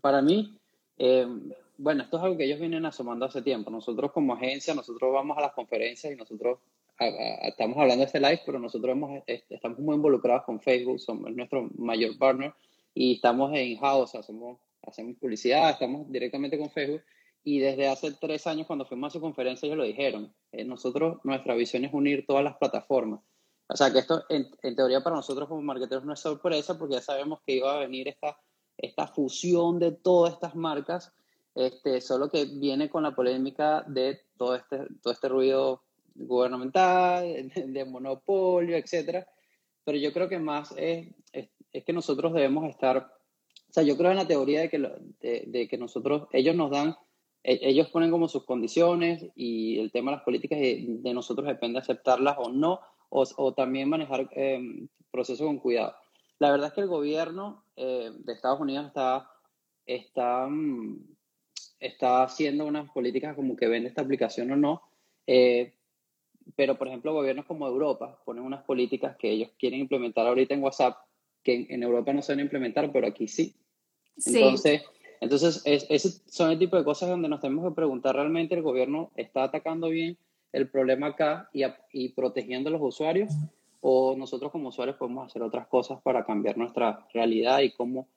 para 0.00 0.22
mí, 0.22 0.56
eh, 0.98 1.26
bueno, 1.78 2.02
esto 2.02 2.18
es 2.18 2.22
algo 2.22 2.36
que 2.36 2.44
ellos 2.44 2.60
vienen 2.60 2.84
asomando 2.84 3.24
hace 3.24 3.42
tiempo. 3.42 3.70
Nosotros 3.70 4.12
como 4.12 4.34
agencia, 4.34 4.74
nosotros 4.74 5.12
vamos 5.12 5.38
a 5.38 5.42
las 5.42 5.52
conferencias 5.52 6.12
y 6.12 6.16
nosotros 6.16 6.58
estamos 7.42 7.78
hablando 7.78 8.00
de 8.00 8.06
este 8.06 8.20
live, 8.20 8.42
pero 8.44 8.58
nosotros 8.58 8.92
hemos, 8.92 9.22
estamos 9.26 9.78
muy 9.78 9.96
involucrados 9.96 10.44
con 10.44 10.60
Facebook, 10.60 11.00
somos 11.00 11.34
nuestro 11.34 11.70
mayor 11.78 12.18
partner 12.18 12.52
y 12.94 13.14
estamos 13.14 13.52
en 13.54 13.78
house, 13.78 14.14
hacemos, 14.14 14.58
hacemos 14.82 15.16
publicidad, 15.16 15.70
estamos 15.70 16.10
directamente 16.10 16.58
con 16.58 16.70
Facebook. 16.70 17.02
Y 17.42 17.58
desde 17.58 17.88
hace 17.88 18.12
tres 18.12 18.46
años, 18.46 18.66
cuando 18.66 18.84
fuimos 18.84 19.08
a 19.08 19.12
su 19.14 19.20
conferencia, 19.20 19.66
ellos 19.66 19.78
lo 19.78 19.84
dijeron. 19.84 20.30
Eh, 20.52 20.64
nosotros, 20.64 21.18
nuestra 21.24 21.54
visión 21.54 21.84
es 21.86 21.94
unir 21.94 22.26
todas 22.26 22.44
las 22.44 22.56
plataformas. 22.56 23.20
O 23.72 23.76
sea, 23.76 23.92
que 23.92 24.00
esto, 24.00 24.24
en, 24.28 24.48
en, 24.62 24.76
teoría, 24.76 25.02
para 25.02 25.16
nosotros 25.16 25.48
como 25.48 25.62
marketeros 25.62 26.04
no 26.04 26.12
es 26.12 26.20
sorpresa, 26.20 26.78
porque 26.78 26.94
ya 26.94 27.00
sabemos 27.00 27.40
que 27.46 27.56
iba 27.56 27.74
a 27.74 27.78
venir 27.78 28.08
esta, 28.08 28.38
esta 28.76 29.06
fusión 29.06 29.78
de 29.78 29.92
todas 29.92 30.34
estas 30.34 30.54
marcas 30.54 31.12
este, 31.54 32.00
solo 32.00 32.30
que 32.30 32.44
viene 32.44 32.88
con 32.88 33.02
la 33.02 33.14
polémica 33.14 33.84
de 33.86 34.20
todo 34.36 34.54
este, 34.54 34.86
todo 35.02 35.12
este 35.12 35.28
ruido 35.28 35.82
gubernamental, 36.14 37.50
de, 37.54 37.84
monopolio, 37.84 38.76
etc. 38.76 39.26
Pero 39.84 39.98
yo 39.98 40.12
creo 40.12 40.28
que 40.28 40.38
más 40.38 40.72
es, 40.76 41.08
es, 41.32 41.84
que 41.84 41.92
nosotros 41.92 42.32
debemos 42.32 42.68
estar, 42.68 42.98
o 42.98 43.72
sea, 43.72 43.82
yo 43.82 43.96
creo 43.96 44.10
en 44.10 44.18
la 44.18 44.26
teoría 44.26 44.60
de 44.60 44.68
que, 44.68 44.78
de, 45.20 45.68
que 45.68 45.78
nosotros, 45.78 46.28
ellos 46.32 46.54
nos 46.54 46.70
dan, 46.70 46.96
e, 47.42 47.58
ellos 47.62 47.88
ponen 47.88 48.10
como 48.10 48.28
sus 48.28 48.44
condiciones 48.44 49.26
y 49.34 49.78
el 49.78 49.90
tema 49.92 50.10
de 50.10 50.16
las 50.18 50.24
políticas 50.24 50.58
de, 50.58 51.12
nosotros 51.14 51.46
depende 51.46 51.78
aceptarlas 51.78 52.36
o 52.38 52.50
no, 52.50 52.80
o, 53.10 53.24
o 53.36 53.52
también 53.52 53.88
manejar 53.88 54.28
eh, 54.32 54.88
procesos 55.10 55.46
con 55.46 55.58
cuidado. 55.58 55.94
La 56.38 56.50
verdad 56.50 56.68
es 56.68 56.72
que 56.72 56.80
el 56.80 56.88
gobierno 56.88 57.64
eh, 57.76 58.10
de 58.18 58.32
Estados 58.32 58.60
Unidos 58.60 58.86
está, 58.86 59.30
está 59.84 60.46
mm, 60.48 61.10
está 61.80 62.22
haciendo 62.22 62.66
unas 62.66 62.90
políticas 62.90 63.34
como 63.34 63.56
que 63.56 63.66
vende 63.66 63.88
esta 63.88 64.02
aplicación 64.02 64.50
o 64.52 64.56
no. 64.56 64.82
Eh, 65.26 65.74
pero, 66.56 66.76
por 66.76 66.88
ejemplo, 66.88 67.12
gobiernos 67.12 67.46
como 67.46 67.66
Europa 67.66 68.20
ponen 68.24 68.44
unas 68.44 68.62
políticas 68.64 69.16
que 69.16 69.30
ellos 69.30 69.50
quieren 69.58 69.80
implementar 69.80 70.26
ahorita 70.26 70.54
en 70.54 70.62
WhatsApp, 70.62 70.96
que 71.42 71.66
en, 71.68 71.82
Europa 71.82 72.12
no 72.12 72.22
se 72.22 72.32
van 72.32 72.40
a 72.40 72.42
implementar, 72.42 72.92
pero 72.92 73.06
aquí 73.06 73.26
sí. 73.26 73.54
Entonces, 74.26 74.82
entonces 75.20 75.62
esos 75.64 76.22
son 76.26 76.50
el 76.50 76.58
tipo 76.58 76.76
de 76.76 76.84
cosas 76.84 77.08
donde 77.08 77.28
nos 77.28 77.40
tenemos 77.40 77.66
que 77.68 77.74
preguntar 77.74 78.14
realmente 78.14 78.54
el 78.54 78.62
gobierno 78.62 79.10
está 79.16 79.44
atacando 79.44 79.88
bien 79.88 80.18
el 80.52 80.68
problema 80.68 81.08
acá 81.08 81.48
y, 81.52 81.62
y 81.92 82.10
protegiendo 82.10 82.68
a 82.68 82.72
los 82.72 82.82
usuarios 82.82 83.32
o 83.80 84.14
nosotros 84.16 84.52
como 84.52 84.68
usuarios 84.68 84.96
podemos 84.96 85.26
hacer 85.26 85.42
otras 85.42 85.66
cosas 85.68 86.00
para 86.02 86.24
cambiar 86.24 86.56
nuestra 86.58 87.06
realidad 87.12 87.60
y 87.60 87.70
cómo 87.70 88.08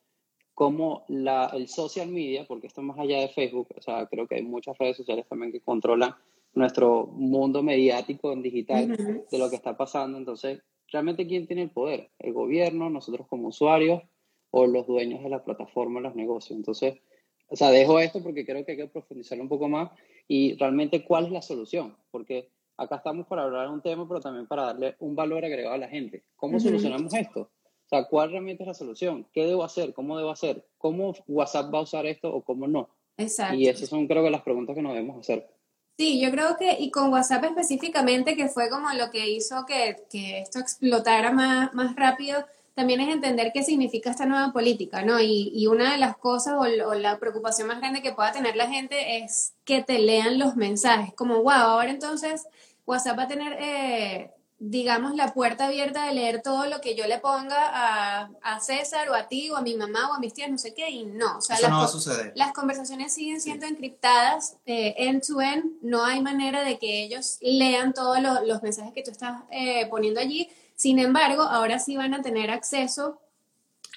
como 0.53 1.03
la, 1.07 1.49
el 1.53 1.67
social 1.67 2.07
media, 2.09 2.45
porque 2.47 2.67
esto 2.67 2.81
más 2.81 2.99
allá 2.99 3.19
de 3.19 3.29
Facebook, 3.29 3.69
o 3.75 3.81
sea, 3.81 4.05
creo 4.05 4.27
que 4.27 4.35
hay 4.35 4.43
muchas 4.43 4.77
redes 4.77 4.97
sociales 4.97 5.25
también 5.27 5.51
que 5.51 5.61
controlan 5.61 6.13
nuestro 6.53 7.07
mundo 7.07 7.63
mediático 7.63 8.31
en 8.31 8.43
digital 8.43 9.25
de 9.31 9.37
lo 9.37 9.49
que 9.49 9.55
está 9.55 9.75
pasando. 9.75 10.17
Entonces, 10.17 10.61
realmente, 10.91 11.25
¿quién 11.25 11.47
tiene 11.47 11.63
el 11.63 11.71
poder? 11.71 12.11
¿El 12.19 12.33
gobierno, 12.33 12.89
nosotros 12.89 13.27
como 13.27 13.47
usuarios 13.47 14.03
o 14.51 14.67
los 14.67 14.85
dueños 14.85 15.23
de 15.23 15.29
la 15.29 15.43
plataforma, 15.43 15.99
los 15.99 16.15
negocios? 16.15 16.55
Entonces, 16.55 16.99
o 17.47 17.55
sea, 17.55 17.71
dejo 17.71 17.99
esto 17.99 18.21
porque 18.21 18.45
creo 18.45 18.63
que 18.63 18.73
hay 18.73 18.77
que 18.77 18.87
profundizar 18.87 19.41
un 19.41 19.49
poco 19.49 19.67
más 19.67 19.89
y 20.27 20.55
realmente 20.57 21.03
cuál 21.03 21.25
es 21.25 21.31
la 21.31 21.41
solución, 21.41 21.95
porque 22.11 22.49
acá 22.77 22.97
estamos 22.97 23.27
para 23.27 23.43
hablar 23.43 23.67
de 23.67 23.73
un 23.73 23.81
tema, 23.81 24.07
pero 24.07 24.19
también 24.19 24.47
para 24.47 24.63
darle 24.63 24.95
un 24.99 25.15
valor 25.15 25.45
agregado 25.45 25.75
a 25.75 25.79
la 25.79 25.87
gente. 25.87 26.23
¿Cómo 26.35 26.59
solucionamos 26.59 27.13
esto? 27.13 27.49
sea, 27.93 28.05
¿cuál 28.05 28.31
realmente 28.31 28.63
es 28.63 28.67
la 28.67 28.73
solución? 28.73 29.27
¿Qué 29.31 29.45
debo 29.45 29.63
hacer? 29.63 29.93
¿Cómo 29.93 30.17
debo 30.17 30.31
hacer? 30.31 30.65
¿Cómo 30.77 31.13
WhatsApp 31.27 31.73
va 31.73 31.79
a 31.79 31.83
usar 31.83 32.05
esto 32.05 32.33
o 32.33 32.43
cómo 32.43 32.67
no? 32.67 32.89
Exacto. 33.17 33.55
Y 33.55 33.67
esas 33.67 33.89
son 33.89 34.07
creo 34.07 34.23
que 34.23 34.31
las 34.31 34.41
preguntas 34.41 34.75
que 34.75 34.81
nos 34.81 34.93
debemos 34.93 35.19
hacer. 35.19 35.47
Sí, 35.97 36.19
yo 36.19 36.31
creo 36.31 36.57
que, 36.57 36.75
y 36.79 36.89
con 36.89 37.13
WhatsApp 37.13 37.43
específicamente, 37.43 38.35
que 38.35 38.47
fue 38.47 38.69
como 38.69 38.91
lo 38.93 39.11
que 39.11 39.29
hizo 39.29 39.65
que, 39.67 39.95
que 40.09 40.39
esto 40.39 40.59
explotara 40.59 41.31
más, 41.31 41.73
más 41.75 41.95
rápido, 41.95 42.43
también 42.73 43.01
es 43.01 43.09
entender 43.09 43.51
qué 43.53 43.63
significa 43.63 44.09
esta 44.09 44.25
nueva 44.25 44.51
política, 44.51 45.03
¿no? 45.03 45.19
Y, 45.19 45.51
y 45.53 45.67
una 45.67 45.91
de 45.91 45.97
las 45.97 46.17
cosas 46.17 46.53
o, 46.53 46.61
o, 46.61 46.93
la 46.95 47.19
preocupación 47.19 47.67
más 47.67 47.79
grande 47.79 48.01
que 48.01 48.13
pueda 48.13 48.31
tener 48.31 48.55
la 48.55 48.67
gente 48.67 49.17
es 49.17 49.53
que 49.63 49.83
te 49.83 49.99
lean 49.99 50.39
los 50.39 50.55
mensajes, 50.55 51.13
como, 51.15 51.43
wow, 51.43 51.51
ahora 51.51 51.91
entonces 51.91 52.47
WhatsApp 52.85 53.17
va 53.17 53.23
a 53.23 53.27
tener 53.27 53.57
eh, 53.59 54.31
digamos, 54.65 55.13
la 55.15 55.33
puerta 55.33 55.65
abierta 55.65 56.05
de 56.05 56.13
leer 56.13 56.41
todo 56.41 56.67
lo 56.67 56.79
que 56.79 56.95
yo 56.95 57.05
le 57.05 57.19
ponga 57.19 57.57
a, 57.57 58.29
a, 58.41 58.59
César 58.61 59.09
o 59.09 59.13
a 59.13 59.27
ti 59.27 59.49
o 59.49 59.57
a 59.57 59.61
mi 59.61 59.75
mamá 59.75 60.09
o 60.09 60.13
a 60.13 60.19
mis 60.19 60.33
tías, 60.33 60.49
no 60.49 60.57
sé 60.57 60.73
qué, 60.73 60.89
y 60.89 61.03
no. 61.03 61.39
O 61.39 61.41
sea, 61.41 61.57
Eso 61.57 61.63
las, 61.63 61.71
no 61.71 61.77
va 61.79 61.83
a 61.83 61.89
suceder. 61.89 62.31
Las 62.35 62.53
conversaciones 62.53 63.13
siguen 63.13 63.41
siendo 63.41 63.65
encriptadas 63.65 64.55
eh, 64.65 64.95
end-to-end, 64.97 65.81
no 65.81 66.05
hay 66.05 66.21
manera 66.21 66.63
de 66.63 66.79
que 66.79 67.03
ellos 67.03 67.37
lean 67.41 67.93
todos 67.93 68.19
los 68.21 68.63
mensajes 68.63 68.93
que 68.93 69.03
tú 69.03 69.11
estás 69.11 69.43
eh, 69.51 69.85
poniendo 69.87 70.21
allí. 70.21 70.49
Sin 70.83 70.99
embargo, 70.99 71.43
ahora 71.43 71.79
sí 71.79 71.95
van 71.95 72.13
a 72.13 72.21
tener 72.21 72.51
acceso 72.51 73.17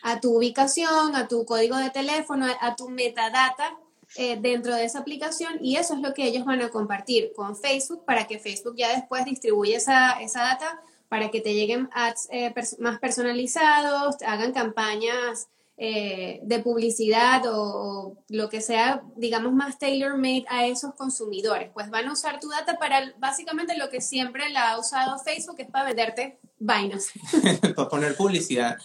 a 0.05 0.21
tu 0.21 0.37
ubicación, 0.37 1.17
a 1.17 1.27
tu 1.27 1.45
código 1.45 1.77
de 1.77 1.91
teléfono, 1.91 2.47
a 2.61 2.77
tu 2.77 2.89
metadata 2.89 3.77
eh, 4.15 4.39
dentro 4.41 4.73
de 4.73 4.85
esa 4.85 5.01
aplicación 5.01 5.59
y 5.61 5.79
eso 5.79 5.95
es 5.95 6.01
lo 6.01 6.15
que 6.15 6.23
ellos 6.23 6.45
van 6.45 6.63
a 6.63 6.69
compartir 6.69 7.33
con 7.35 7.57
Facebook 7.57 8.05
para 8.05 8.29
que 8.29 8.39
Facebook 8.39 8.77
ya 8.77 8.95
después 8.95 9.25
distribuya 9.25 9.79
esa, 9.79 10.13
esa 10.21 10.43
data 10.43 10.81
para 11.09 11.33
que 11.33 11.41
te 11.41 11.55
lleguen 11.55 11.91
ads 11.93 12.29
eh, 12.31 12.55
más 12.79 13.01
personalizados, 13.01 14.23
hagan 14.25 14.53
campañas 14.53 15.49
eh, 15.79 16.41
de 16.43 16.61
publicidad 16.61 17.43
o, 17.47 18.17
lo 18.29 18.49
que 18.49 18.63
sea, 18.63 19.03
digamos, 19.17 19.53
más 19.53 19.79
tailor-made 19.79 20.47
a 20.49 20.67
esos 20.67 20.95
consumidores. 20.95 21.71
Pues 21.75 21.91
van 21.91 22.09
a 22.09 22.13
usar 22.13 22.41
tu 22.41 22.49
data 22.49 22.79
para 22.79 23.13
básicamente 23.19 23.77
lo 23.77 23.91
que 23.91 24.01
siempre 24.01 24.49
la 24.51 24.73
ha 24.73 24.79
usado 24.79 25.19
Facebook, 25.19 25.57
es 25.59 25.71
para 25.71 25.85
venderte 25.85 26.39
vainas. 26.59 27.09
para 27.77 27.89
poner 27.89 28.17
publicidad. 28.17 28.77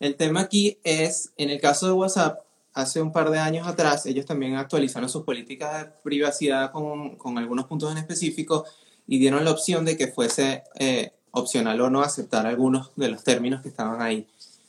El 0.00 0.16
tema 0.16 0.40
aquí 0.40 0.78
es, 0.82 1.32
en 1.36 1.50
el 1.50 1.60
caso 1.60 1.86
de 1.86 1.92
WhatsApp, 1.92 2.40
hace 2.74 3.02
un 3.02 3.12
par 3.12 3.30
de 3.30 3.38
años 3.38 3.66
atrás, 3.66 4.06
ellos 4.06 4.26
también 4.26 4.56
actualizaron 4.56 5.08
sus 5.08 5.24
políticas 5.24 5.84
de 5.84 5.92
privacidad 6.02 6.70
con, 6.70 7.16
con 7.16 7.38
algunos 7.38 7.66
puntos 7.66 7.90
en 7.90 7.98
específico 7.98 8.64
y 9.06 9.18
dieron 9.18 9.44
la 9.44 9.50
opción 9.50 9.84
de 9.84 9.96
que 9.96 10.08
fuese 10.08 10.62
eh, 10.78 11.12
opcional 11.30 11.80
o 11.80 11.90
no 11.90 12.02
aceptar 12.02 12.46
algunos 12.46 12.90
de 12.96 13.08
los 13.08 13.24
términos 13.24 13.62
que 13.62 13.68
estaban 13.68 14.00
ahí. 14.02 14.26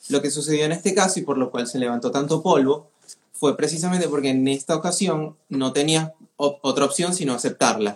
Lo 0.10 0.22
que 0.22 0.32
sucedió 0.32 0.66
en 0.66 0.72
este 0.72 0.94
caso 0.94 1.20
y 1.20 1.24
por 1.24 1.38
lo 1.38 1.52
cual 1.52 1.68
se 1.68 1.80
levantó 1.80 2.12
tanto 2.12 2.44
polvo 2.44 2.90
fue 3.32 3.56
precisamente 3.56 4.10
porque 4.10 4.30
en 4.30 4.48
esta 4.48 4.76
ocasión 4.76 5.38
no 5.48 5.72
tenía 5.72 6.14
otra 6.36 6.86
opción 6.86 7.14
sino 7.14 7.34
aceptarla. 7.34 7.96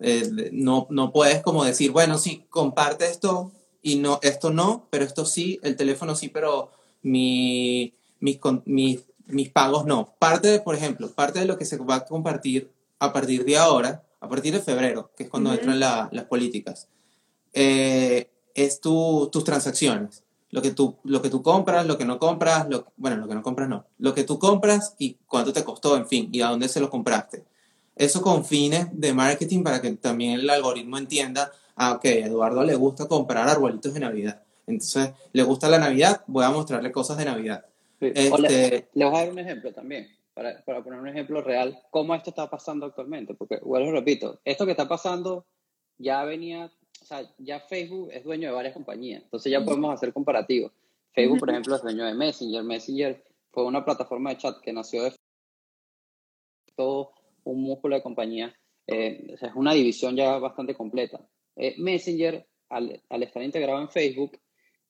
Eh, 0.00 0.50
no, 0.52 0.86
no 0.90 1.12
puedes 1.12 1.42
como 1.42 1.64
decir, 1.64 1.90
bueno, 1.90 2.18
sí, 2.18 2.44
comparte 2.48 3.06
esto 3.06 3.50
y 3.82 3.96
no, 3.96 4.18
esto 4.22 4.50
no, 4.50 4.86
pero 4.90 5.04
esto 5.04 5.24
sí, 5.24 5.58
el 5.62 5.76
teléfono 5.76 6.14
sí, 6.14 6.28
pero 6.28 6.70
mi, 7.02 7.92
mis, 8.20 8.38
mis 8.64 9.00
mis 9.28 9.50
pagos 9.50 9.84
no. 9.84 10.14
Parte, 10.18 10.48
de, 10.48 10.60
por 10.60 10.74
ejemplo, 10.74 11.10
parte 11.10 11.38
de 11.38 11.44
lo 11.44 11.56
que 11.56 11.64
se 11.64 11.76
va 11.76 11.96
a 11.96 12.04
compartir 12.04 12.70
a 12.98 13.12
partir 13.12 13.44
de 13.44 13.56
ahora, 13.56 14.02
a 14.20 14.28
partir 14.28 14.52
de 14.52 14.60
febrero, 14.60 15.12
que 15.16 15.24
es 15.24 15.28
cuando 15.28 15.52
entran 15.52 15.78
las 15.78 16.24
políticas, 16.24 16.88
eh, 17.52 18.30
es 18.54 18.80
tu, 18.80 19.28
tus 19.30 19.44
transacciones. 19.44 20.24
Lo 20.50 20.62
que, 20.62 20.70
tú, 20.70 20.96
lo 21.04 21.20
que 21.20 21.28
tú 21.28 21.42
compras, 21.42 21.86
lo 21.86 21.98
que 21.98 22.06
no 22.06 22.18
compras, 22.18 22.68
lo, 22.70 22.86
bueno, 22.96 23.16
lo 23.18 23.28
que 23.28 23.34
no 23.34 23.42
compras 23.42 23.68
no. 23.68 23.84
Lo 23.98 24.14
que 24.14 24.24
tú 24.24 24.38
compras 24.38 24.94
y 24.98 25.18
cuánto 25.26 25.52
te 25.52 25.62
costó, 25.62 25.96
en 25.96 26.06
fin, 26.06 26.30
y 26.32 26.40
a 26.40 26.48
dónde 26.48 26.68
se 26.68 26.80
lo 26.80 26.88
compraste. 26.88 27.44
Eso 27.96 28.22
con 28.22 28.44
fines 28.44 28.86
de 28.92 29.12
marketing 29.12 29.62
para 29.62 29.82
que 29.82 29.90
también 29.92 30.40
el 30.40 30.48
algoritmo 30.48 30.96
entienda, 30.96 31.50
ah, 31.76 31.92
ok, 31.92 32.04
a 32.06 32.08
Eduardo 32.10 32.62
le 32.64 32.76
gusta 32.76 33.06
comprar 33.06 33.48
arbolitos 33.48 33.92
de 33.92 34.00
Navidad. 34.00 34.42
Entonces, 34.66 35.10
le 35.32 35.42
gusta 35.42 35.68
la 35.68 35.78
Navidad, 35.78 36.22
voy 36.26 36.44
a 36.44 36.50
mostrarle 36.50 36.92
cosas 36.92 37.18
de 37.18 37.24
Navidad. 37.24 37.64
Este... 38.00 38.88
Le, 38.94 39.04
voy 39.04 39.16
a 39.16 39.18
dar 39.18 39.30
un 39.30 39.38
ejemplo 39.38 39.72
también, 39.72 40.08
para, 40.32 40.64
para, 40.64 40.82
poner 40.82 41.00
un 41.00 41.08
ejemplo 41.08 41.42
real, 41.42 41.78
cómo 41.90 42.14
esto 42.14 42.30
está 42.30 42.48
pasando 42.48 42.86
actualmente. 42.86 43.34
Porque, 43.34 43.58
bueno, 43.62 43.90
repito, 43.90 44.40
esto 44.44 44.64
que 44.64 44.72
está 44.72 44.88
pasando 44.88 45.44
ya 45.98 46.24
venía, 46.24 46.70
sea, 47.08 47.34
ya 47.38 47.60
Facebook 47.60 48.10
es 48.12 48.22
dueño 48.24 48.48
de 48.48 48.54
varias 48.54 48.74
compañías, 48.74 49.22
entonces 49.22 49.50
ya 49.50 49.64
podemos 49.64 49.94
hacer 49.94 50.12
comparativos. 50.12 50.72
Facebook, 51.12 51.40
por 51.40 51.50
ejemplo, 51.50 51.74
es 51.74 51.82
dueño 51.82 52.04
de 52.04 52.14
Messenger. 52.14 52.62
Messenger 52.62 53.24
fue 53.50 53.64
una 53.64 53.84
plataforma 53.84 54.30
de 54.30 54.36
chat 54.36 54.60
que 54.60 54.72
nació 54.72 55.04
de 55.04 55.12
todo 56.76 57.12
un 57.44 57.62
músculo 57.62 57.96
de 57.96 58.02
compañía. 58.02 58.54
Eh, 58.86 59.34
es 59.40 59.54
una 59.54 59.72
división 59.72 60.14
ya 60.16 60.38
bastante 60.38 60.74
completa. 60.74 61.20
eh, 61.56 61.74
Messenger, 61.78 62.46
al, 62.68 63.02
al, 63.08 63.22
estar 63.22 63.42
integrado 63.42 63.80
en 63.80 63.88
Facebook, 63.88 64.38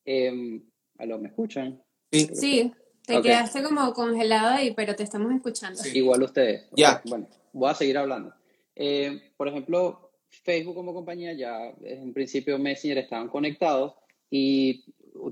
eh, 0.04 0.60
¿aló, 0.98 1.18
¿me 1.18 1.28
escuchan? 1.28 1.82
Sí. 2.12 2.28
sí. 2.34 2.72
Te 3.06 3.22
quedaste 3.22 3.62
como 3.62 3.90
congelado 3.94 4.56
ahí, 4.56 4.74
pero 4.74 4.94
te 4.94 5.02
estamos 5.02 5.32
escuchando. 5.32 5.80
Igual 5.94 6.24
ustedes. 6.24 6.68
Ya. 6.76 7.00
Bueno, 7.06 7.26
voy 7.54 7.70
a 7.70 7.74
seguir 7.74 7.96
hablando. 7.96 8.34
Eh, 8.76 9.32
por 9.38 9.48
ejemplo, 9.48 10.07
Facebook 10.30 10.74
como 10.74 10.94
compañía 10.94 11.32
ya 11.32 11.72
en 11.82 12.12
principio 12.12 12.58
Messenger 12.58 12.98
estaban 12.98 13.28
conectados 13.28 13.94
y 14.30 14.84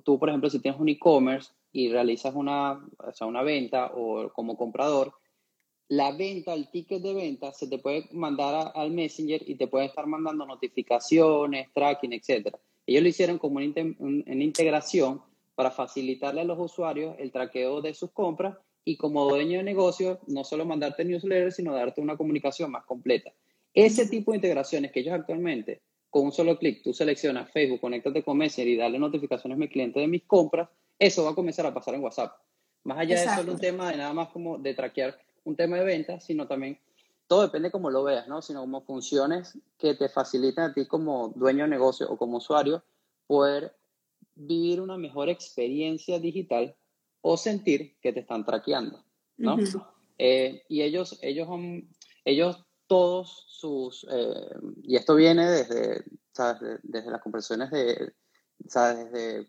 tú, 0.04 0.18
por 0.18 0.28
ejemplo, 0.28 0.50
si 0.50 0.60
tienes 0.60 0.80
un 0.80 0.88
e-commerce 0.88 1.52
y 1.72 1.90
realizas 1.90 2.34
una, 2.34 2.72
o 2.72 3.12
sea, 3.12 3.26
una 3.26 3.42
venta 3.42 3.92
o 3.94 4.30
como 4.32 4.56
comprador, 4.56 5.12
la 5.88 6.12
venta, 6.12 6.54
el 6.54 6.68
ticket 6.70 7.02
de 7.02 7.14
venta 7.14 7.52
se 7.52 7.68
te 7.68 7.78
puede 7.78 8.08
mandar 8.12 8.72
al 8.74 8.90
Messenger 8.90 9.48
y 9.48 9.54
te 9.54 9.68
puede 9.68 9.86
estar 9.86 10.06
mandando 10.06 10.44
notificaciones, 10.46 11.68
tracking, 11.72 12.12
etc. 12.12 12.56
Ellos 12.86 13.02
lo 13.02 13.08
hicieron 13.08 13.38
como 13.38 13.56
una, 13.56 13.94
una 13.98 14.44
integración 14.44 15.22
para 15.54 15.70
facilitarle 15.70 16.40
a 16.40 16.44
los 16.44 16.58
usuarios 16.58 17.14
el 17.18 17.30
traqueo 17.30 17.80
de 17.80 17.94
sus 17.94 18.10
compras 18.10 18.56
y 18.84 18.96
como 18.96 19.28
dueño 19.28 19.58
de 19.58 19.64
negocio, 19.64 20.20
no 20.26 20.44
solo 20.44 20.64
mandarte 20.64 21.04
newsletters, 21.04 21.56
sino 21.56 21.74
darte 21.74 22.00
una 22.00 22.16
comunicación 22.16 22.70
más 22.70 22.84
completa. 22.84 23.32
Ese 23.76 24.06
tipo 24.06 24.33
de 24.33 24.38
integraciones 24.38 24.90
que 24.90 25.00
ellos 25.00 25.12
actualmente, 25.12 25.83
con 26.09 26.25
un 26.25 26.33
solo 26.33 26.59
clic, 26.59 26.83
tú 26.83 26.95
seleccionas 26.95 27.52
Facebook, 27.52 27.83
conéctate 27.83 28.23
con 28.23 28.38
Messenger 28.38 28.66
y 28.66 28.76
darle 28.78 28.99
notificaciones 28.99 29.54
a 29.54 29.59
mi 29.59 29.68
cliente 29.68 30.00
de 30.00 30.09
mis 30.09 30.23
compras, 30.23 30.71
eso 30.99 31.25
va 31.25 31.33
a 31.33 31.35
comenzar 31.35 31.66
a 31.66 31.75
pasar 31.75 31.95
en 31.95 32.02
WhatsApp. 32.02 32.40
Más 32.85 32.99
allá 32.99 33.21
de 33.21 33.37
solo 33.37 33.52
un 33.52 33.59
tema 33.59 33.90
de 33.90 33.99
nada 33.99 34.14
más 34.14 34.28
como 34.30 34.56
de 34.56 34.73
traquear 34.73 35.18
un 35.45 35.56
tema 35.56 35.76
de 35.76 35.85
ventas, 35.85 36.25
sino 36.25 36.47
también, 36.47 36.78
todo 37.26 37.42
depende 37.42 37.71
cómo 37.71 37.90
lo 37.90 38.02
veas, 38.02 38.26
¿no? 38.28 38.40
Sino 38.40 38.62
como 38.62 38.80
funciones 38.80 39.59
que 39.76 39.95
te 39.95 40.09
facilitan 40.09 40.71
a 40.71 40.73
ti 40.73 40.87
como 40.87 41.28
dueño 41.37 41.64
de 41.64 41.71
negocio 41.71 42.11
o 42.11 42.16
como 42.16 42.38
usuario 42.38 42.83
poder 43.26 43.76
vivir 44.35 44.80
una 44.80 44.97
mejor 44.97 45.28
experiencia 45.28 46.18
digital 46.18 46.75
o 47.21 47.37
sentir 47.37 47.99
que 48.00 48.14
te 48.14 48.21
están 48.21 48.47
traqueando, 48.47 49.04
¿no? 49.37 49.59
Eh, 50.16 50.62
y 50.71 50.80
ellos, 50.80 51.18
ellos, 51.21 51.47
ellos 52.25 52.65
todos 52.87 53.45
sus, 53.49 54.07
eh, 54.11 54.50
y 54.83 54.97
esto 54.97 55.14
viene 55.14 55.50
desde, 55.50 56.05
¿sabes? 56.33 56.81
desde 56.83 57.11
las 57.11 57.23
conversaciones 57.23 57.71
de, 57.71 58.12
¿sabes? 58.69 59.11
desde 59.11 59.47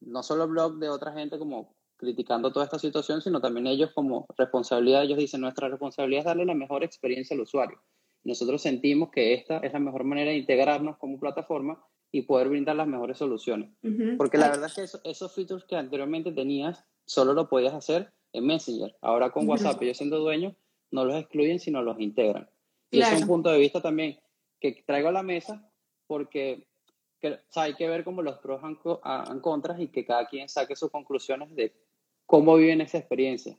no 0.00 0.22
solo 0.22 0.46
blog 0.46 0.78
de 0.78 0.88
otra 0.88 1.12
gente 1.12 1.38
como 1.38 1.74
criticando 1.96 2.52
toda 2.52 2.66
esta 2.66 2.78
situación, 2.78 3.22
sino 3.22 3.40
también 3.40 3.66
ellos 3.66 3.90
como 3.94 4.26
responsabilidad, 4.36 5.04
ellos 5.04 5.18
dicen, 5.18 5.40
nuestra 5.40 5.68
responsabilidad 5.68 6.20
es 6.20 6.26
darle 6.26 6.44
la 6.44 6.54
mejor 6.54 6.84
experiencia 6.84 7.34
al 7.34 7.40
usuario. 7.40 7.80
Nosotros 8.22 8.60
sentimos 8.60 9.10
que 9.10 9.34
esta 9.34 9.58
es 9.58 9.72
la 9.72 9.78
mejor 9.78 10.04
manera 10.04 10.30
de 10.30 10.36
integrarnos 10.36 10.98
como 10.98 11.18
plataforma 11.18 11.82
y 12.12 12.22
poder 12.22 12.48
brindar 12.48 12.76
las 12.76 12.86
mejores 12.86 13.18
soluciones. 13.18 13.70
Porque 14.18 14.38
la 14.38 14.48
verdad 14.48 14.66
es 14.66 14.74
que 14.74 15.10
esos 15.10 15.32
features 15.32 15.64
que 15.64 15.76
anteriormente 15.76 16.32
tenías, 16.32 16.84
solo 17.04 17.34
lo 17.34 17.48
podías 17.48 17.74
hacer 17.74 18.12
en 18.32 18.46
Messenger. 18.46 18.96
Ahora 19.00 19.30
con 19.30 19.48
WhatsApp, 19.48 19.80
ellos 19.82 19.96
siendo 19.96 20.18
dueños, 20.18 20.54
no 20.90 21.04
los 21.04 21.16
excluyen, 21.16 21.60
sino 21.60 21.82
los 21.82 22.00
integran. 22.00 22.48
Y 22.96 23.02
es 23.02 23.22
un 23.22 23.26
punto 23.26 23.50
de 23.50 23.58
vista 23.58 23.80
también 23.80 24.18
que 24.60 24.82
traigo 24.86 25.08
a 25.08 25.12
la 25.12 25.22
mesa 25.22 25.68
porque 26.06 26.66
hay 27.54 27.74
que 27.74 27.88
ver 27.88 28.04
como 28.04 28.22
los 28.22 28.38
pros 28.38 28.60
han, 28.62 29.40
contras 29.40 29.80
y 29.80 29.88
que 29.88 30.04
cada 30.04 30.26
quien 30.26 30.48
saque 30.48 30.76
sus 30.76 30.90
conclusiones 30.90 31.54
de 31.54 31.74
cómo 32.24 32.56
viven 32.56 32.80
esa 32.80 32.98
experiencia. 32.98 33.56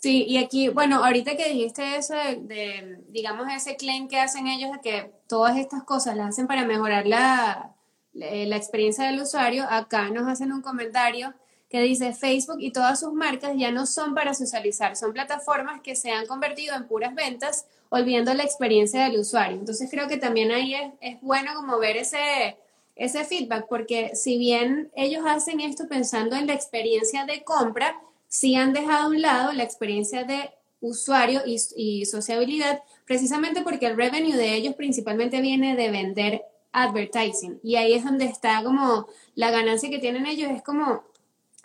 Sí, 0.00 0.24
y 0.28 0.36
aquí, 0.36 0.68
bueno, 0.68 1.04
ahorita 1.04 1.36
que 1.36 1.48
dijiste 1.48 1.96
eso 1.96 2.14
de, 2.14 3.02
digamos, 3.08 3.48
ese 3.52 3.76
claim 3.76 4.08
que 4.08 4.20
hacen 4.20 4.46
ellos 4.46 4.70
de 4.72 4.80
que 4.80 5.12
todas 5.26 5.56
estas 5.56 5.82
cosas 5.82 6.16
las 6.16 6.28
hacen 6.28 6.46
para 6.46 6.64
mejorar 6.64 7.06
la, 7.06 7.74
la 8.12 8.56
experiencia 8.56 9.06
del 9.06 9.20
usuario, 9.20 9.64
acá 9.68 10.10
nos 10.10 10.28
hacen 10.28 10.52
un 10.52 10.62
comentario 10.62 11.34
que 11.68 11.82
dice 11.82 12.14
Facebook 12.14 12.58
y 12.60 12.72
todas 12.72 13.00
sus 13.00 13.12
marcas 13.12 13.52
ya 13.56 13.70
no 13.70 13.86
son 13.86 14.14
para 14.14 14.34
socializar, 14.34 14.96
son 14.96 15.12
plataformas 15.12 15.80
que 15.82 15.96
se 15.96 16.10
han 16.10 16.26
convertido 16.26 16.74
en 16.74 16.86
puras 16.86 17.14
ventas, 17.14 17.66
olvidando 17.90 18.32
la 18.34 18.44
experiencia 18.44 19.04
del 19.04 19.20
usuario. 19.20 19.58
Entonces 19.58 19.90
creo 19.90 20.08
que 20.08 20.16
también 20.16 20.50
ahí 20.50 20.74
es, 20.74 20.92
es 21.00 21.20
bueno 21.20 21.52
como 21.54 21.78
ver 21.78 21.96
ese, 21.98 22.56
ese 22.96 23.24
feedback, 23.24 23.66
porque 23.68 24.12
si 24.14 24.38
bien 24.38 24.90
ellos 24.96 25.24
hacen 25.26 25.60
esto 25.60 25.88
pensando 25.88 26.36
en 26.36 26.46
la 26.46 26.54
experiencia 26.54 27.26
de 27.26 27.44
compra, 27.44 28.00
sí 28.28 28.54
han 28.56 28.72
dejado 28.72 29.04
a 29.04 29.08
un 29.08 29.20
lado 29.20 29.52
la 29.52 29.62
experiencia 29.62 30.24
de 30.24 30.50
usuario 30.80 31.42
y, 31.44 31.58
y 31.76 32.06
sociabilidad, 32.06 32.82
precisamente 33.04 33.62
porque 33.62 33.86
el 33.86 33.96
revenue 33.96 34.36
de 34.36 34.54
ellos 34.54 34.74
principalmente 34.74 35.40
viene 35.40 35.76
de 35.76 35.90
vender 35.90 36.42
advertising. 36.72 37.60
Y 37.62 37.76
ahí 37.76 37.94
es 37.94 38.04
donde 38.04 38.26
está 38.26 38.62
como 38.62 39.06
la 39.34 39.50
ganancia 39.50 39.90
que 39.90 39.98
tienen 39.98 40.26
ellos, 40.26 40.50
es 40.50 40.62
como 40.62 41.04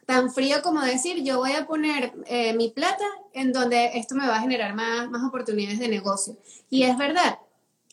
tan 0.05 0.31
frío 0.31 0.61
como 0.61 0.81
decir, 0.81 1.23
yo 1.23 1.37
voy 1.37 1.53
a 1.53 1.65
poner 1.65 2.13
eh, 2.25 2.53
mi 2.53 2.69
plata 2.69 3.05
en 3.33 3.53
donde 3.53 3.91
esto 3.97 4.15
me 4.15 4.27
va 4.27 4.37
a 4.37 4.41
generar 4.41 4.73
más, 4.73 5.09
más 5.09 5.23
oportunidades 5.23 5.79
de 5.79 5.87
negocio. 5.87 6.37
Y 6.69 6.83
es 6.83 6.97
verdad. 6.97 7.39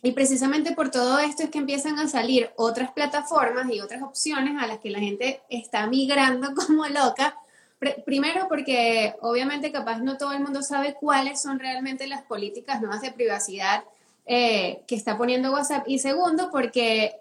Y 0.02 0.12
precisamente 0.12 0.72
por 0.72 0.90
todo 0.90 1.18
esto 1.18 1.42
es 1.42 1.50
que 1.50 1.58
empiezan 1.58 1.98
a 1.98 2.08
salir 2.08 2.50
otras 2.56 2.90
plataformas 2.92 3.70
y 3.70 3.80
otras 3.80 4.02
opciones 4.02 4.60
a 4.60 4.66
las 4.66 4.78
que 4.78 4.90
la 4.90 4.98
gente 4.98 5.42
está 5.50 5.86
migrando 5.86 6.54
como 6.66 6.86
loca. 6.88 7.36
Primero 8.04 8.46
porque 8.48 9.14
obviamente 9.22 9.72
capaz 9.72 10.00
no 10.00 10.18
todo 10.18 10.32
el 10.32 10.40
mundo 10.40 10.62
sabe 10.62 10.96
cuáles 11.00 11.40
son 11.40 11.58
realmente 11.58 12.06
las 12.06 12.22
políticas 12.22 12.80
nuevas 12.80 13.00
de 13.00 13.10
privacidad 13.10 13.84
eh, 14.26 14.82
que 14.86 14.94
está 14.94 15.16
poniendo 15.16 15.52
WhatsApp. 15.52 15.84
Y 15.86 15.98
segundo 15.98 16.50
porque 16.50 17.16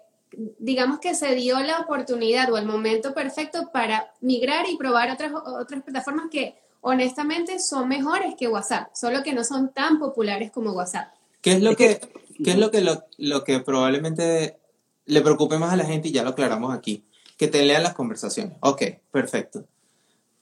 digamos 0.58 0.98
que 1.00 1.14
se 1.14 1.34
dio 1.34 1.60
la 1.60 1.80
oportunidad 1.80 2.52
o 2.52 2.58
el 2.58 2.66
momento 2.66 3.14
perfecto 3.14 3.70
para 3.72 4.12
migrar 4.20 4.68
y 4.68 4.76
probar 4.76 5.10
otras, 5.10 5.32
otras 5.32 5.82
plataformas 5.82 6.26
que 6.30 6.56
honestamente 6.80 7.58
son 7.58 7.88
mejores 7.88 8.34
que 8.38 8.48
WhatsApp, 8.48 8.90
solo 8.94 9.22
que 9.22 9.32
no 9.32 9.44
son 9.44 9.72
tan 9.72 9.98
populares 9.98 10.50
como 10.50 10.72
WhatsApp. 10.72 11.12
¿Qué 11.40 11.52
es 11.52 11.62
lo 11.62 11.74
que, 11.76 12.00
qué 12.44 12.50
es 12.50 12.58
lo, 12.58 12.70
que 12.70 12.82
lo, 13.18 13.44
que 13.44 13.60
probablemente 13.60 14.58
le 15.06 15.20
preocupe 15.22 15.58
más 15.58 15.72
a 15.72 15.76
la 15.76 15.84
gente 15.84 16.08
y 16.08 16.12
ya 16.12 16.22
lo 16.22 16.30
aclaramos 16.30 16.74
aquí? 16.74 17.04
Que 17.36 17.48
te 17.48 17.64
lean 17.64 17.82
las 17.82 17.94
conversaciones. 17.94 18.56
Ok, 18.60 18.82
perfecto. 19.10 19.64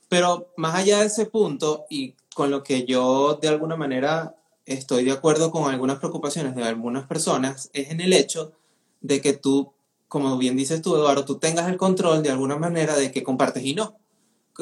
Pero 0.09 0.53
más 0.57 0.74
allá 0.74 1.01
de 1.01 1.07
ese 1.07 1.27
punto 1.27 1.87
y 1.88 2.14
con 2.35 2.51
lo 2.51 2.62
que 2.62 2.85
yo 2.85 3.38
de 3.40 3.48
alguna 3.48 3.77
manera 3.77 4.37
estoy 4.64 5.05
de 5.05 5.12
acuerdo 5.12 5.51
con 5.51 5.72
algunas 5.72 5.98
preocupaciones 5.98 6.55
de 6.55 6.64
algunas 6.64 7.07
personas, 7.07 7.70
es 7.72 7.90
en 7.90 8.01
el 8.01 8.12
hecho 8.12 8.53
de 9.01 9.20
que 9.20 9.33
tú 9.33 9.72
como 10.09 10.37
bien 10.38 10.57
dices 10.57 10.83
tú, 10.83 10.97
Eduardo, 10.97 11.25
tú 11.25 11.38
tengas 11.38 11.68
el 11.68 11.77
control 11.77 12.23
de 12.23 12.31
alguna 12.31 12.57
manera 12.57 12.97
de 12.97 13.12
qué 13.12 13.23
compartes 13.23 13.64
y 13.64 13.75
no. 13.75 13.97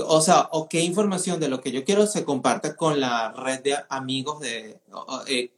O 0.04 0.20
sea, 0.20 0.48
o 0.52 0.68
qué 0.68 0.82
información 0.82 1.40
de 1.40 1.48
lo 1.48 1.60
que 1.60 1.72
yo 1.72 1.84
quiero 1.84 2.06
se 2.06 2.24
comparte 2.24 2.76
con 2.76 3.00
la 3.00 3.32
red 3.32 3.62
de 3.62 3.76
amigos 3.88 4.40
de 4.40 4.78
eh, 5.28 5.52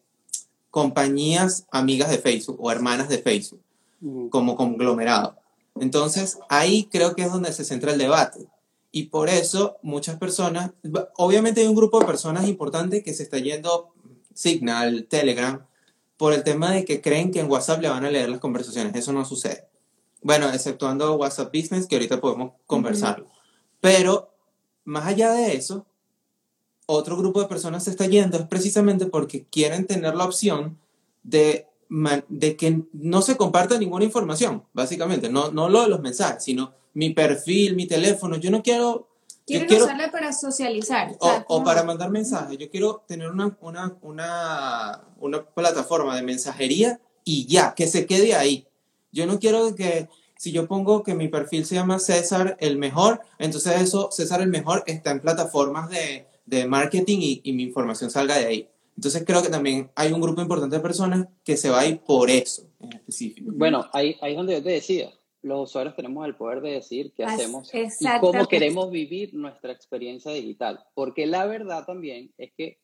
compañías 0.70 1.66
amigas 1.72 2.10
de 2.10 2.18
Facebook 2.18 2.58
o 2.60 2.70
hermanas 2.70 3.08
de 3.08 3.18
Facebook, 3.18 3.60
como 4.30 4.54
conglomerado. 4.54 5.36
Entonces, 5.80 6.38
ahí 6.48 6.88
creo 6.90 7.16
que 7.16 7.22
es 7.22 7.32
donde 7.32 7.52
se 7.52 7.64
centra 7.64 7.92
el 7.92 7.98
debate. 7.98 8.46
Y 8.92 9.04
por 9.04 9.28
eso 9.28 9.76
muchas 9.82 10.16
personas, 10.18 10.70
obviamente 11.16 11.60
hay 11.60 11.66
un 11.66 11.74
grupo 11.74 11.98
de 11.98 12.06
personas 12.06 12.46
importantes 12.46 13.02
que 13.02 13.14
se 13.14 13.24
está 13.24 13.38
yendo 13.38 13.92
Signal, 14.34 15.06
Telegram, 15.08 15.66
por 16.16 16.32
el 16.32 16.44
tema 16.44 16.72
de 16.72 16.84
que 16.84 17.00
creen 17.00 17.30
que 17.32 17.40
en 17.40 17.50
WhatsApp 17.50 17.82
le 17.82 17.88
van 17.88 18.04
a 18.04 18.10
leer 18.10 18.28
las 18.28 18.40
conversaciones. 18.40 18.94
Eso 18.94 19.12
no 19.12 19.24
sucede. 19.24 19.68
Bueno, 20.22 20.50
exceptuando 20.50 21.14
WhatsApp 21.14 21.54
Business, 21.54 21.86
que 21.86 21.96
ahorita 21.96 22.20
podemos 22.20 22.52
conversarlo. 22.66 23.26
Pero, 23.80 24.34
más 24.84 25.06
allá 25.06 25.32
de 25.32 25.54
eso, 25.54 25.86
otro 26.86 27.16
grupo 27.16 27.40
de 27.40 27.48
personas 27.48 27.84
se 27.84 27.90
está 27.90 28.06
yendo 28.06 28.38
es 28.38 28.46
precisamente 28.46 29.06
porque 29.06 29.44
quieren 29.46 29.86
tener 29.86 30.14
la 30.14 30.24
opción 30.24 30.78
de, 31.22 31.66
de 32.28 32.56
que 32.56 32.82
no 32.92 33.22
se 33.22 33.36
comparta 33.36 33.78
ninguna 33.78 34.04
información, 34.04 34.64
básicamente. 34.72 35.28
No, 35.28 35.50
no 35.50 35.68
lo 35.68 35.82
de 35.82 35.88
los 35.88 36.00
mensajes, 36.00 36.44
sino 36.44 36.72
mi 36.94 37.10
perfil, 37.10 37.76
mi 37.76 37.86
teléfono. 37.86 38.36
Yo 38.36 38.50
no 38.50 38.62
quiero... 38.62 39.08
Quieren 39.46 39.82
usarla 39.82 40.10
para 40.10 40.32
socializar. 40.32 41.16
O, 41.46 41.64
para 41.64 41.82
mandar 41.82 42.10
mensajes. 42.10 42.58
Yo 42.58 42.68
quiero 42.70 43.04
tener 43.08 43.30
una, 43.30 43.56
una, 43.62 43.96
una, 44.02 45.04
una 45.18 45.42
plataforma 45.42 46.14
de 46.16 46.22
mensajería 46.22 47.00
y 47.24 47.46
ya, 47.46 47.74
que 47.74 47.86
se 47.86 48.04
quede 48.04 48.34
ahí 48.34 48.67
yo 49.12 49.26
no 49.26 49.38
quiero 49.38 49.74
que 49.74 50.08
si 50.36 50.52
yo 50.52 50.68
pongo 50.68 51.02
que 51.02 51.14
mi 51.14 51.28
perfil 51.28 51.64
se 51.64 51.74
llama 51.74 51.98
César 51.98 52.56
el 52.60 52.78
mejor, 52.78 53.20
entonces 53.38 53.80
eso, 53.80 54.10
César 54.12 54.40
el 54.40 54.48
mejor, 54.48 54.84
está 54.86 55.10
en 55.10 55.20
plataformas 55.20 55.90
de, 55.90 56.26
de 56.46 56.66
marketing 56.66 57.18
y, 57.20 57.40
y, 57.44 57.52
mi 57.52 57.64
información 57.64 58.10
salga 58.10 58.38
de 58.38 58.46
ahí. 58.46 58.68
Entonces 58.96 59.24
creo 59.26 59.42
que 59.42 59.48
también 59.48 59.90
hay 59.94 60.12
un 60.12 60.20
grupo 60.20 60.40
importante 60.40 60.76
de 60.76 60.82
personas 60.82 61.26
que 61.44 61.56
se 61.56 61.70
va 61.70 61.80
a 61.80 61.86
ir 61.86 62.00
por 62.00 62.30
eso 62.30 62.68
en 62.80 62.94
específico. 62.94 63.50
Bueno, 63.54 63.86
ahí, 63.92 64.16
ahí 64.20 64.32
es 64.32 64.36
donde 64.36 64.54
yo 64.54 64.62
te 64.62 64.70
decía, 64.70 65.12
los 65.42 65.68
usuarios 65.68 65.94
tenemos 65.94 66.26
el 66.26 66.36
poder 66.36 66.60
de 66.60 66.72
decir 66.72 67.12
qué 67.16 67.24
hacemos 67.24 67.70
y 67.74 67.88
cómo 68.20 68.46
queremos 68.46 68.90
vivir 68.90 69.34
nuestra 69.34 69.72
experiencia 69.72 70.32
digital. 70.32 70.84
Porque 70.94 71.26
la 71.26 71.46
verdad 71.46 71.84
también 71.84 72.32
es 72.38 72.52
que 72.56 72.80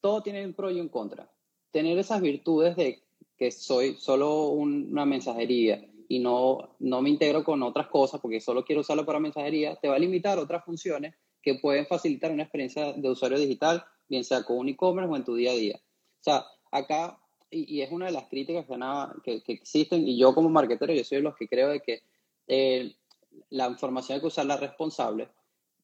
todo 0.00 0.22
tiene 0.22 0.44
un 0.44 0.54
pro 0.54 0.70
y 0.70 0.80
un 0.80 0.88
contra. 0.88 1.30
Tener 1.70 1.98
esas 1.98 2.20
virtudes 2.20 2.76
de 2.76 3.02
que 3.38 3.50
soy 3.52 3.94
solo 3.94 4.48
una 4.48 5.06
mensajería 5.06 5.86
y 6.08 6.18
no, 6.18 6.76
no 6.80 7.02
me 7.02 7.10
integro 7.10 7.44
con 7.44 7.62
otras 7.62 7.88
cosas 7.88 8.20
porque 8.20 8.40
solo 8.40 8.64
quiero 8.64 8.80
usarlo 8.80 9.06
para 9.06 9.20
mensajería, 9.20 9.76
te 9.76 9.88
va 9.88 9.96
a 9.96 9.98
limitar 9.98 10.38
otras 10.38 10.64
funciones 10.64 11.14
que 11.42 11.54
pueden 11.54 11.86
facilitar 11.86 12.32
una 12.32 12.42
experiencia 12.42 12.92
de 12.94 13.10
usuario 13.10 13.38
digital, 13.38 13.84
bien 14.08 14.24
sea 14.24 14.42
con 14.42 14.58
un 14.58 14.68
e-commerce 14.68 15.12
o 15.12 15.16
en 15.16 15.24
tu 15.24 15.34
día 15.34 15.52
a 15.52 15.54
día. 15.54 15.76
O 15.76 16.22
sea, 16.22 16.44
acá, 16.72 17.18
y, 17.50 17.80
es 17.80 17.92
una 17.92 18.06
de 18.06 18.12
las 18.12 18.26
críticas 18.28 18.66
que, 19.22 19.42
que, 19.42 19.52
existen, 19.52 20.06
y 20.06 20.18
yo 20.18 20.34
como 20.34 20.48
marketero, 20.48 20.92
yo 20.92 21.04
soy 21.04 21.18
de 21.18 21.24
los 21.24 21.36
que 21.36 21.46
creo 21.46 21.68
de 21.68 21.80
que 21.80 22.02
eh, 22.48 22.96
la 23.50 23.68
información 23.68 24.16
hay 24.16 24.20
que 24.20 24.26
usarla 24.26 24.56
responsable, 24.56 25.28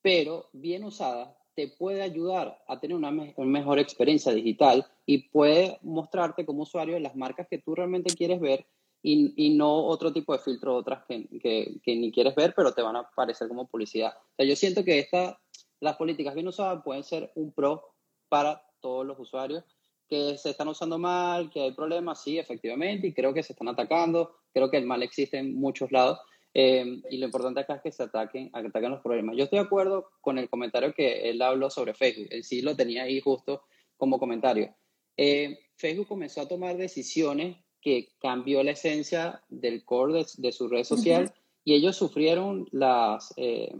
pero 0.02 0.48
bien 0.52 0.84
usada 0.84 1.36
te 1.54 1.68
puede 1.68 2.02
ayudar 2.02 2.62
a 2.66 2.80
tener 2.80 2.96
una, 2.96 3.10
mejor 3.10 3.78
experiencia 3.78 4.32
digital 4.32 4.86
y 5.06 5.28
puede 5.28 5.78
mostrarte 5.82 6.44
como 6.44 6.62
usuario 6.62 6.98
las 6.98 7.16
marcas 7.16 7.46
que 7.48 7.58
tú 7.58 7.74
realmente 7.74 8.14
quieres 8.14 8.40
ver 8.40 8.66
y, 9.02 9.32
y 9.36 9.54
no 9.56 9.84
otro 9.86 10.12
tipo 10.12 10.32
de 10.32 10.38
filtro, 10.38 10.74
otras 10.74 11.04
que, 11.06 11.28
que, 11.40 11.76
que, 11.82 11.96
ni 11.96 12.10
quieres 12.10 12.34
ver, 12.34 12.54
pero 12.56 12.72
te 12.72 12.82
van 12.82 12.96
a 12.96 13.00
aparecer 13.00 13.48
como 13.48 13.66
publicidad. 13.66 14.14
O 14.16 14.34
sea, 14.36 14.46
yo 14.46 14.56
siento 14.56 14.82
que 14.82 14.98
esta, 14.98 15.38
las 15.80 15.96
políticas 15.96 16.34
bien 16.34 16.48
usadas 16.48 16.82
pueden 16.82 17.04
ser 17.04 17.30
un 17.34 17.52
pro 17.52 17.94
para 18.28 18.62
todos 18.80 19.06
los 19.06 19.18
usuarios 19.18 19.64
que 20.08 20.36
se 20.38 20.50
están 20.50 20.68
usando 20.68 20.98
mal, 20.98 21.50
que 21.50 21.62
hay 21.62 21.72
problemas, 21.72 22.22
sí, 22.22 22.38
efectivamente, 22.38 23.06
y 23.06 23.14
creo 23.14 23.32
que 23.32 23.42
se 23.42 23.52
están 23.52 23.68
atacando, 23.68 24.36
creo 24.52 24.70
que 24.70 24.76
el 24.76 24.86
mal 24.86 25.02
existe 25.02 25.38
en 25.38 25.54
muchos 25.54 25.90
lados, 25.92 26.18
eh, 26.56 27.02
y 27.10 27.18
lo 27.18 27.26
importante 27.26 27.60
acá 27.60 27.74
es 27.74 27.82
que 27.82 27.90
se 27.90 28.04
ataquen, 28.04 28.48
ataquen 28.52 28.92
los 28.92 29.02
problemas. 29.02 29.36
Yo 29.36 29.44
estoy 29.44 29.58
de 29.58 29.64
acuerdo 29.64 30.10
con 30.20 30.38
el 30.38 30.48
comentario 30.48 30.94
que 30.94 31.28
él 31.28 31.42
habló 31.42 31.68
sobre 31.68 31.94
Facebook. 31.94 32.28
Él 32.30 32.44
sí 32.44 32.62
lo 32.62 32.76
tenía 32.76 33.02
ahí 33.02 33.20
justo 33.20 33.64
como 33.96 34.20
comentario. 34.20 34.72
Eh, 35.16 35.58
Facebook 35.74 36.06
comenzó 36.06 36.42
a 36.42 36.48
tomar 36.48 36.76
decisiones 36.76 37.56
que 37.80 38.08
cambió 38.20 38.62
la 38.62 38.70
esencia 38.70 39.42
del 39.48 39.84
core 39.84 40.24
de, 40.38 40.52
su 40.52 40.68
red 40.68 40.84
social 40.84 41.34
y 41.64 41.74
ellos 41.74 41.96
sufrieron 41.96 42.68
las, 42.70 43.34
eh, 43.36 43.74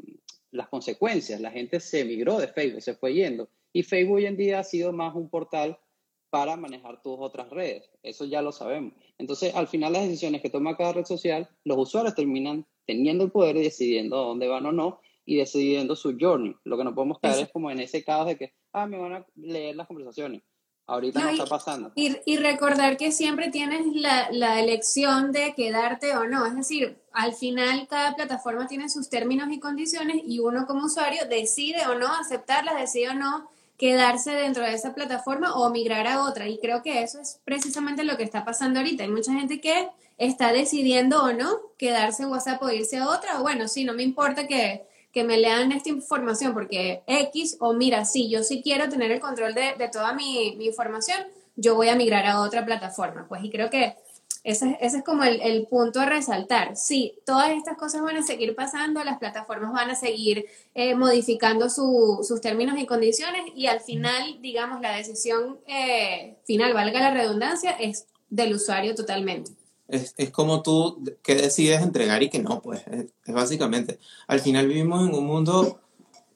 las 0.51 0.69
consecuencias. 0.69 1.41
La 1.41 1.53
gente 1.53 1.79
se 1.79 2.01
emigró 2.01 2.39
de 2.39 2.49
Facebook, 2.49 2.83
se 2.83 2.95
fue 2.95 3.15
yendo. 3.15 3.49
Y 3.73 3.85
Facebook 3.85 4.17
hoy 4.17 4.27
en 4.27 4.37
día 4.37 4.59
ha 4.59 4.65
sido 4.65 4.93
más 4.93 5.15
un 5.15 5.29
portal 5.29 5.79
para 6.35 6.57
manejar 6.57 7.01
tus 7.01 7.17
otras 7.21 7.49
redes. 7.49 7.89
Eso 8.03 8.25
ya 8.25 8.43
lo 8.43 8.51
sabemos. 8.51 8.93
Entonces, 9.19 9.55
al 9.55 9.69
final 9.69 9.93
las 9.93 10.03
decisiones 10.03 10.43
que 10.43 10.51
toma 10.51 10.77
cada 10.77 10.93
red 10.93 11.05
social, 11.05 11.49
los 11.63 11.79
usuarios 11.79 12.17
terminan 12.17 12.67
teniendo 12.87 13.23
el 13.23 13.31
poder 13.31 13.57
y 13.57 13.63
decidiendo 13.63 14.17
dónde 14.17 14.49
van 14.49 14.67
o 14.67 14.73
no 14.73 14.99
y 15.25 15.37
decidiendo 15.37 15.95
su 15.95 16.17
journey. 16.21 16.57
Lo 16.65 16.77
que 16.77 16.83
no 16.83 16.93
podemos 16.93 17.21
caer 17.21 17.45
es 17.45 17.53
como 17.53 17.71
en 17.71 17.79
ese 17.79 18.03
caos 18.03 18.27
de 18.27 18.37
que, 18.37 18.53
ah, 18.73 18.85
me 18.89 18.99
van 18.99 19.13
a 19.13 19.27
leer 19.37 19.77
las 19.77 19.87
conversaciones. 19.87 20.43
Ahorita 20.89 21.21
no, 21.21 21.29
está 21.29 21.47
pasando. 21.47 21.93
Y, 21.95 22.17
y, 22.27 22.37
recordar 22.39 22.97
que 22.97 23.13
siempre 23.13 23.53
tienes 23.53 23.87
la, 23.95 24.29
la, 24.33 24.61
elección 24.61 25.31
de 25.31 25.55
quedarte 25.55 26.17
o 26.17 26.27
no. 26.27 26.45
Es 26.47 26.57
decir, 26.57 27.01
al 27.13 27.35
final 27.35 27.87
cada 27.87 28.17
plataforma 28.17 28.67
tiene 28.67 28.89
sus 28.89 29.09
términos 29.09 29.47
y 29.53 29.61
condiciones 29.61 30.21
y 30.27 30.41
uno 30.41 30.67
como 30.67 30.87
usuario 30.87 31.27
decide 31.31 31.87
o 31.87 31.95
no 31.95 32.09
aceptarlas, 32.09 32.75
decide 32.81 33.11
o 33.11 33.15
no 33.15 33.54
quedarse 33.79 34.33
dentro 34.33 34.63
de 34.63 34.75
esa 34.75 34.95
plataforma 34.95 35.55
o 35.55 35.71
migrar 35.71 36.07
a 36.07 36.25
otra. 36.25 36.49
Y 36.49 36.59
creo 36.59 36.83
que 36.83 37.03
eso 37.03 37.21
es 37.21 37.41
precisamente 37.45 38.05
lo 38.05 38.17
que 38.17 38.23
está 38.23 38.45
pasando 38.45 38.81
ahorita. 38.81 39.05
Hay 39.05 39.11
mucha 39.11 39.33
gente 39.33 39.61
que 39.61 39.89
está 40.19 40.53
decidiendo 40.53 41.23
o 41.23 41.33
no 41.33 41.61
quedarse 41.77 42.23
en 42.23 42.31
WhatsApp 42.31 42.63
o 42.63 42.71
irse 42.71 42.99
a 42.99 43.09
otra. 43.09 43.41
O 43.41 43.43
bueno, 43.43 43.69
sí, 43.69 43.85
no 43.85 43.95
me 43.95 44.03
importa 44.03 44.47
que, 44.47 44.87
que 45.13 45.25
me 45.25 45.39
lean 45.39 45.73
esta 45.73 45.89
información 45.89 46.55
porque 46.55 47.03
X 47.07 47.57
o 47.61 47.73
mira, 47.73 48.05
sí, 48.05 48.31
yo 48.31 48.43
sí 48.43 48.63
quiero 48.63 48.89
tener 48.89 49.11
el 49.11 49.21
control 49.21 49.55
de, 49.55 49.75
de 49.77 49.89
toda 49.89 50.13
mi, 50.13 50.55
mi 50.57 50.67
información, 50.67 51.19
yo 51.57 51.75
voy 51.75 51.89
a 51.89 51.97
migrar 51.97 52.27
a 52.27 52.41
otra 52.41 52.65
plataforma. 52.65 53.27
Pues 53.29 53.43
y 53.45 53.51
creo 53.51 53.71
que 53.71 53.97
ese, 54.45 54.77
ese, 54.83 54.99
es 54.99 55.05
como 55.05 55.25
el, 55.25 55.41
el, 55.41 55.67
punto 55.67 56.01
a 56.01 56.07
resaltar. 56.07 56.77
Sí, 56.77 57.19
todas 57.25 57.51
estas 57.51 57.79
cosas 57.79 58.03
van 58.03 58.19
a 58.19 58.23
seguir 58.23 58.55
pasando, 58.55 59.03
las 59.03 59.19
plataformas 59.19 59.73
van 59.73 59.91
a 59.91 59.95
seguir 59.95 60.45
eh, 60.75 60.95
modificando 60.95 61.71
su, 61.71 62.21
sus 62.23 62.43
términos 62.43 62.79
y 62.79 62.85
condiciones 62.85 63.43
y 63.57 63.67
al 63.67 63.81
final, 63.81 64.39
digamos, 64.43 64.83
la 64.83 64.95
decisión 64.95 65.59
eh, 65.67 66.37
final, 66.45 66.75
valga 66.75 67.01
la 67.01 67.15
redundancia, 67.15 67.71
es 67.71 68.07
del 68.29 68.55
usuario 68.55 68.95
totalmente. 68.95 69.53
Es, 69.89 70.13
es, 70.19 70.31
como 70.31 70.63
tú 70.63 71.03
que 71.23 71.37
decides 71.37 71.81
entregar 71.81 72.23
y 72.23 72.29
que 72.29 72.39
no, 72.39 72.61
pues, 72.61 72.83
es, 72.87 73.07
es, 73.25 73.35
básicamente. 73.35 73.99
Al 74.27 74.41
final 74.41 74.69
vivimos 74.69 75.09
en 75.09 75.15
un 75.15 75.27
mundo 75.27 75.81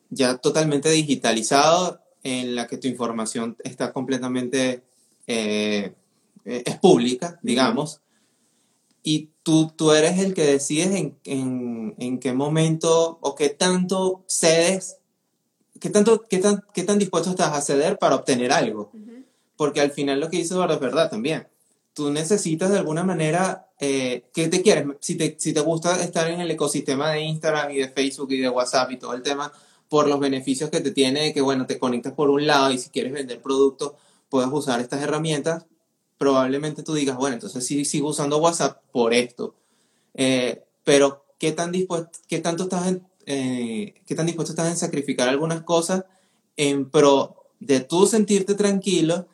ya 0.09 0.39
totalmente 0.39 0.89
digitalizado 0.91 2.01
en 2.23 2.55
la 2.55 2.67
que 2.67 2.79
tu 2.79 2.89
información 2.89 3.55
está 3.65 3.93
completamente... 3.93 4.83
Eh, 5.27 5.93
eh, 6.49 6.63
es 6.65 6.79
pública, 6.79 7.39
digamos, 7.43 8.01
y 9.03 9.31
tú, 9.43 9.73
tú 9.77 9.93
eres 9.93 10.19
el 10.19 10.35
que 10.35 10.45
decides 10.45 10.95
en, 10.95 11.19
en, 11.25 11.95
en, 11.99 12.19
qué 12.19 12.33
momento 12.33 13.19
o 13.21 13.35
qué 13.35 13.51
tanto 13.51 14.25
cedes, 14.27 14.99
qué, 15.81 15.91
tanto, 15.91 16.27
qué, 16.29 16.39
tan, 16.39 16.65
qué 16.75 16.85
tan 16.85 16.99
dispuesto 16.99 17.31
estás 17.31 17.55
a 17.55 17.61
ceder 17.61 17.99
para 17.99 18.17
obtener 18.17 18.53
algo. 18.53 18.91
Porque 19.57 19.81
al 19.81 19.91
final 19.91 20.21
lo 20.21 20.31
que 20.31 20.39
dice 20.39 20.55
Eduardo 20.55 20.75
es 20.75 20.81
verdad 20.81 21.11
también. 21.11 21.49
Tú 21.93 22.11
necesitas 22.11 22.71
de 22.71 22.79
alguna 22.79 23.05
manera, 23.05 23.69
eh, 23.81 24.25
¿qué 24.33 24.49
te 24.49 24.63
quieres? 24.63 24.87
Si 25.01 25.17
te, 25.17 25.37
si 25.39 25.53
te 25.53 25.61
gusta 25.61 26.03
estar 26.03 26.31
en 26.31 26.41
el 26.41 26.51
ecosistema 26.51 27.13
de 27.13 27.23
Instagram 27.23 27.73
y 27.73 27.77
de 27.79 27.89
Facebook 27.89 28.33
y 28.33 28.39
de 28.39 28.49
WhatsApp 28.49 28.91
y 28.93 28.99
todo 28.99 29.15
el 29.15 29.23
tema, 29.23 29.53
por 29.89 30.07
los 30.07 30.21
beneficios 30.21 30.71
que 30.71 30.81
te 30.81 30.93
tiene, 30.93 31.33
que 31.33 31.41
bueno, 31.41 31.67
te 31.67 31.79
conectas 31.79 32.13
por 32.13 32.31
un 32.31 32.47
lado 32.47 32.71
y 32.71 32.79
si 32.79 32.91
quieres 32.91 33.13
vender 33.13 33.41
productos, 33.41 33.93
puedes 34.29 34.51
usar 34.53 34.81
estas 34.81 35.03
herramientas, 35.03 35.67
probablemente 36.19 36.83
tú 36.83 36.95
digas, 36.95 37.17
bueno, 37.17 37.35
entonces 37.35 37.65
sí 37.65 37.85
sigo 37.85 38.09
usando 38.09 38.39
WhatsApp 38.39 38.83
por 38.93 39.15
esto. 39.15 39.55
Eh, 40.15 40.65
pero, 40.85 41.25
¿qué, 41.39 41.53
tan 41.53 41.73
dispuesto, 41.73 42.19
qué, 42.29 42.41
tanto 42.41 42.65
estás 42.65 42.89
en, 42.89 43.07
eh, 43.27 43.95
¿qué 44.05 44.15
tan 44.15 44.27
dispuesto 44.27 44.53
estás 44.53 44.69
en 44.69 44.77
sacrificar 44.77 45.29
algunas 45.29 45.63
cosas 45.63 46.05
en 46.57 46.91
pro 46.91 47.37
de 47.61 47.81
tú 47.81 48.07
sentirte 48.07 48.55
tranquilo 48.55 49.29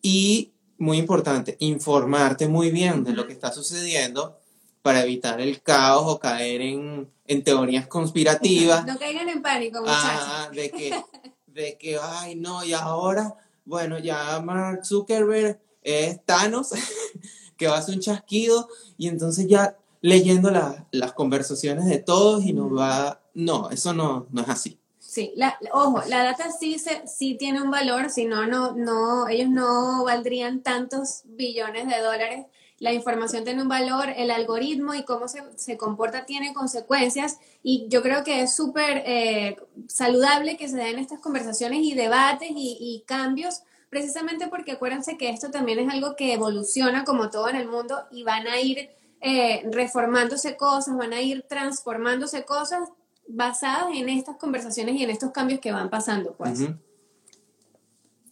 y, 0.00 0.52
muy 0.78 0.98
importante, 0.98 1.56
informarte 1.60 2.48
muy 2.48 2.70
bien 2.70 3.04
de 3.04 3.12
lo 3.12 3.26
que 3.26 3.32
está 3.32 3.52
sucediendo 3.52 4.38
para 4.82 5.02
evitar 5.02 5.40
el 5.40 5.62
caos 5.62 6.04
o 6.06 6.18
caer 6.18 6.60
en, 6.60 7.10
en 7.26 7.42
teorías 7.42 7.86
conspirativas. 7.86 8.84
No 8.86 8.98
caigan 8.98 9.28
en 9.28 9.42
pánico, 9.42 9.80
muchachos. 9.80 10.02
Ah, 10.04 10.50
de 10.52 10.70
que, 10.70 11.02
de 11.46 11.78
que, 11.78 11.98
ay, 12.00 12.36
no, 12.36 12.64
y 12.64 12.72
ahora, 12.72 13.34
bueno, 13.64 13.98
ya 13.98 14.40
Mark 14.40 14.84
Zuckerberg 14.84 15.58
es 15.84 16.24
Thanos, 16.24 16.70
que 17.56 17.68
va 17.68 17.76
a 17.76 17.78
hacer 17.78 17.94
un 17.94 18.00
chasquido 18.00 18.68
y 18.98 19.08
entonces 19.08 19.46
ya 19.46 19.76
leyendo 20.00 20.50
las 20.90 21.12
conversaciones 21.12 21.86
de 21.86 21.98
todos 21.98 22.44
y 22.44 22.52
nos 22.52 22.76
va... 22.76 23.20
No, 23.32 23.70
eso 23.70 23.94
no, 23.94 24.26
no 24.30 24.42
es 24.42 24.48
así. 24.48 24.78
Sí, 24.98 25.32
la, 25.36 25.56
ojo, 25.72 26.02
la 26.08 26.24
data 26.24 26.50
sí, 26.50 26.78
se, 26.78 27.06
sí 27.06 27.36
tiene 27.36 27.62
un 27.62 27.70
valor, 27.70 28.10
si 28.10 28.24
no, 28.24 28.46
no, 28.46 28.72
no, 28.72 29.28
ellos 29.28 29.48
no 29.48 30.04
valdrían 30.04 30.62
tantos 30.62 31.22
billones 31.24 31.86
de 31.86 32.00
dólares. 32.00 32.46
La 32.80 32.92
información 32.92 33.44
tiene 33.44 33.62
un 33.62 33.68
valor, 33.68 34.08
el 34.16 34.30
algoritmo 34.30 34.92
y 34.92 35.04
cómo 35.04 35.28
se, 35.28 35.42
se 35.56 35.76
comporta 35.76 36.26
tiene 36.26 36.52
consecuencias 36.52 37.38
y 37.62 37.86
yo 37.88 38.02
creo 38.02 38.24
que 38.24 38.42
es 38.42 38.54
súper 38.54 39.04
eh, 39.06 39.56
saludable 39.88 40.56
que 40.56 40.68
se 40.68 40.76
den 40.76 40.98
estas 40.98 41.20
conversaciones 41.20 41.80
y 41.82 41.94
debates 41.94 42.50
y, 42.50 42.76
y 42.80 43.04
cambios 43.06 43.62
precisamente 43.94 44.48
porque 44.48 44.72
acuérdense 44.72 45.16
que 45.16 45.30
esto 45.30 45.52
también 45.52 45.78
es 45.78 45.88
algo 45.88 46.16
que 46.16 46.32
evoluciona 46.32 47.04
como 47.04 47.30
todo 47.30 47.48
en 47.48 47.54
el 47.54 47.68
mundo 47.68 48.02
y 48.10 48.24
van 48.24 48.48
a 48.48 48.60
ir 48.60 48.90
eh, 49.20 49.62
reformándose 49.70 50.56
cosas, 50.56 50.96
van 50.96 51.12
a 51.12 51.20
ir 51.20 51.44
transformándose 51.48 52.44
cosas 52.44 52.88
basadas 53.28 53.94
en 53.94 54.08
estas 54.08 54.36
conversaciones 54.36 54.96
y 54.96 55.04
en 55.04 55.10
estos 55.10 55.30
cambios 55.30 55.60
que 55.60 55.70
van 55.70 55.90
pasando, 55.90 56.34
pues. 56.34 56.66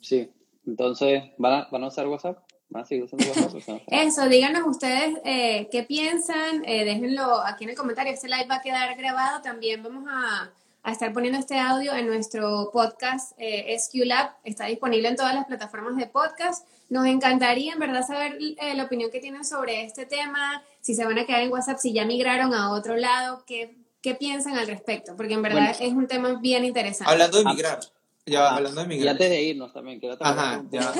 Sí, 0.00 0.32
entonces, 0.66 1.22
¿van 1.38 1.52
a, 1.52 1.68
¿van 1.70 1.84
a 1.84 1.86
usar 1.86 2.08
WhatsApp? 2.08 2.38
¿Van 2.68 2.82
a 2.82 2.84
seguir 2.84 3.04
usando 3.04 3.24
WhatsApp? 3.24 3.82
Eso, 3.86 4.28
díganos 4.28 4.66
ustedes 4.66 5.14
eh, 5.24 5.68
qué 5.70 5.84
piensan, 5.84 6.64
eh, 6.64 6.84
déjenlo 6.84 7.40
aquí 7.46 7.62
en 7.62 7.70
el 7.70 7.76
comentario, 7.76 8.12
este 8.12 8.26
live 8.26 8.48
va 8.50 8.56
a 8.56 8.62
quedar 8.62 8.96
grabado, 8.96 9.40
también 9.42 9.80
vamos 9.80 10.06
a 10.10 10.50
a 10.82 10.90
estar 10.90 11.12
poniendo 11.12 11.38
este 11.38 11.58
audio 11.58 11.94
en 11.94 12.06
nuestro 12.06 12.70
podcast 12.72 13.32
eh, 13.38 13.76
SQ 13.78 14.04
Lab. 14.04 14.32
Está 14.44 14.66
disponible 14.66 15.08
en 15.08 15.16
todas 15.16 15.34
las 15.34 15.46
plataformas 15.46 15.96
de 15.96 16.06
podcast. 16.06 16.66
Nos 16.88 17.06
encantaría, 17.06 17.72
en 17.72 17.78
verdad, 17.78 18.04
saber 18.04 18.36
eh, 18.40 18.74
la 18.74 18.84
opinión 18.84 19.10
que 19.10 19.20
tienen 19.20 19.44
sobre 19.44 19.84
este 19.84 20.06
tema, 20.06 20.62
si 20.80 20.94
se 20.94 21.04
van 21.04 21.18
a 21.18 21.24
quedar 21.24 21.42
en 21.42 21.52
WhatsApp, 21.52 21.78
si 21.78 21.92
ya 21.92 22.04
migraron 22.04 22.52
a 22.52 22.72
otro 22.72 22.96
lado, 22.96 23.44
qué, 23.46 23.76
qué 24.00 24.14
piensan 24.14 24.58
al 24.58 24.66
respecto, 24.66 25.14
porque 25.16 25.34
en 25.34 25.42
verdad 25.42 25.74
es 25.78 25.92
un 25.92 26.08
tema 26.08 26.38
bien 26.40 26.64
interesante. 26.64 27.10
Hablando 27.10 27.38
de 27.38 27.44
migrar. 27.44 27.80
Ya, 28.26 28.48
ah, 28.48 28.56
hablando 28.56 28.80
de 28.80 28.86
migrar. 28.88 29.06
Y 29.06 29.08
antes 29.08 29.30
de 29.30 29.42
irnos 29.42 29.72
también, 29.72 30.00
quiero 30.00 30.16
Ajá, 30.20 30.64
ya, 30.70 30.92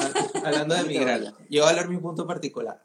hablando 0.45 0.75
de 0.77 0.85
migrar. 0.89 1.21
Yo 1.51 1.63
voy 1.63 1.67
a 1.67 1.71
hablar 1.71 1.89
mi 1.89 1.99
punto 1.99 2.27
particular. 2.27 2.83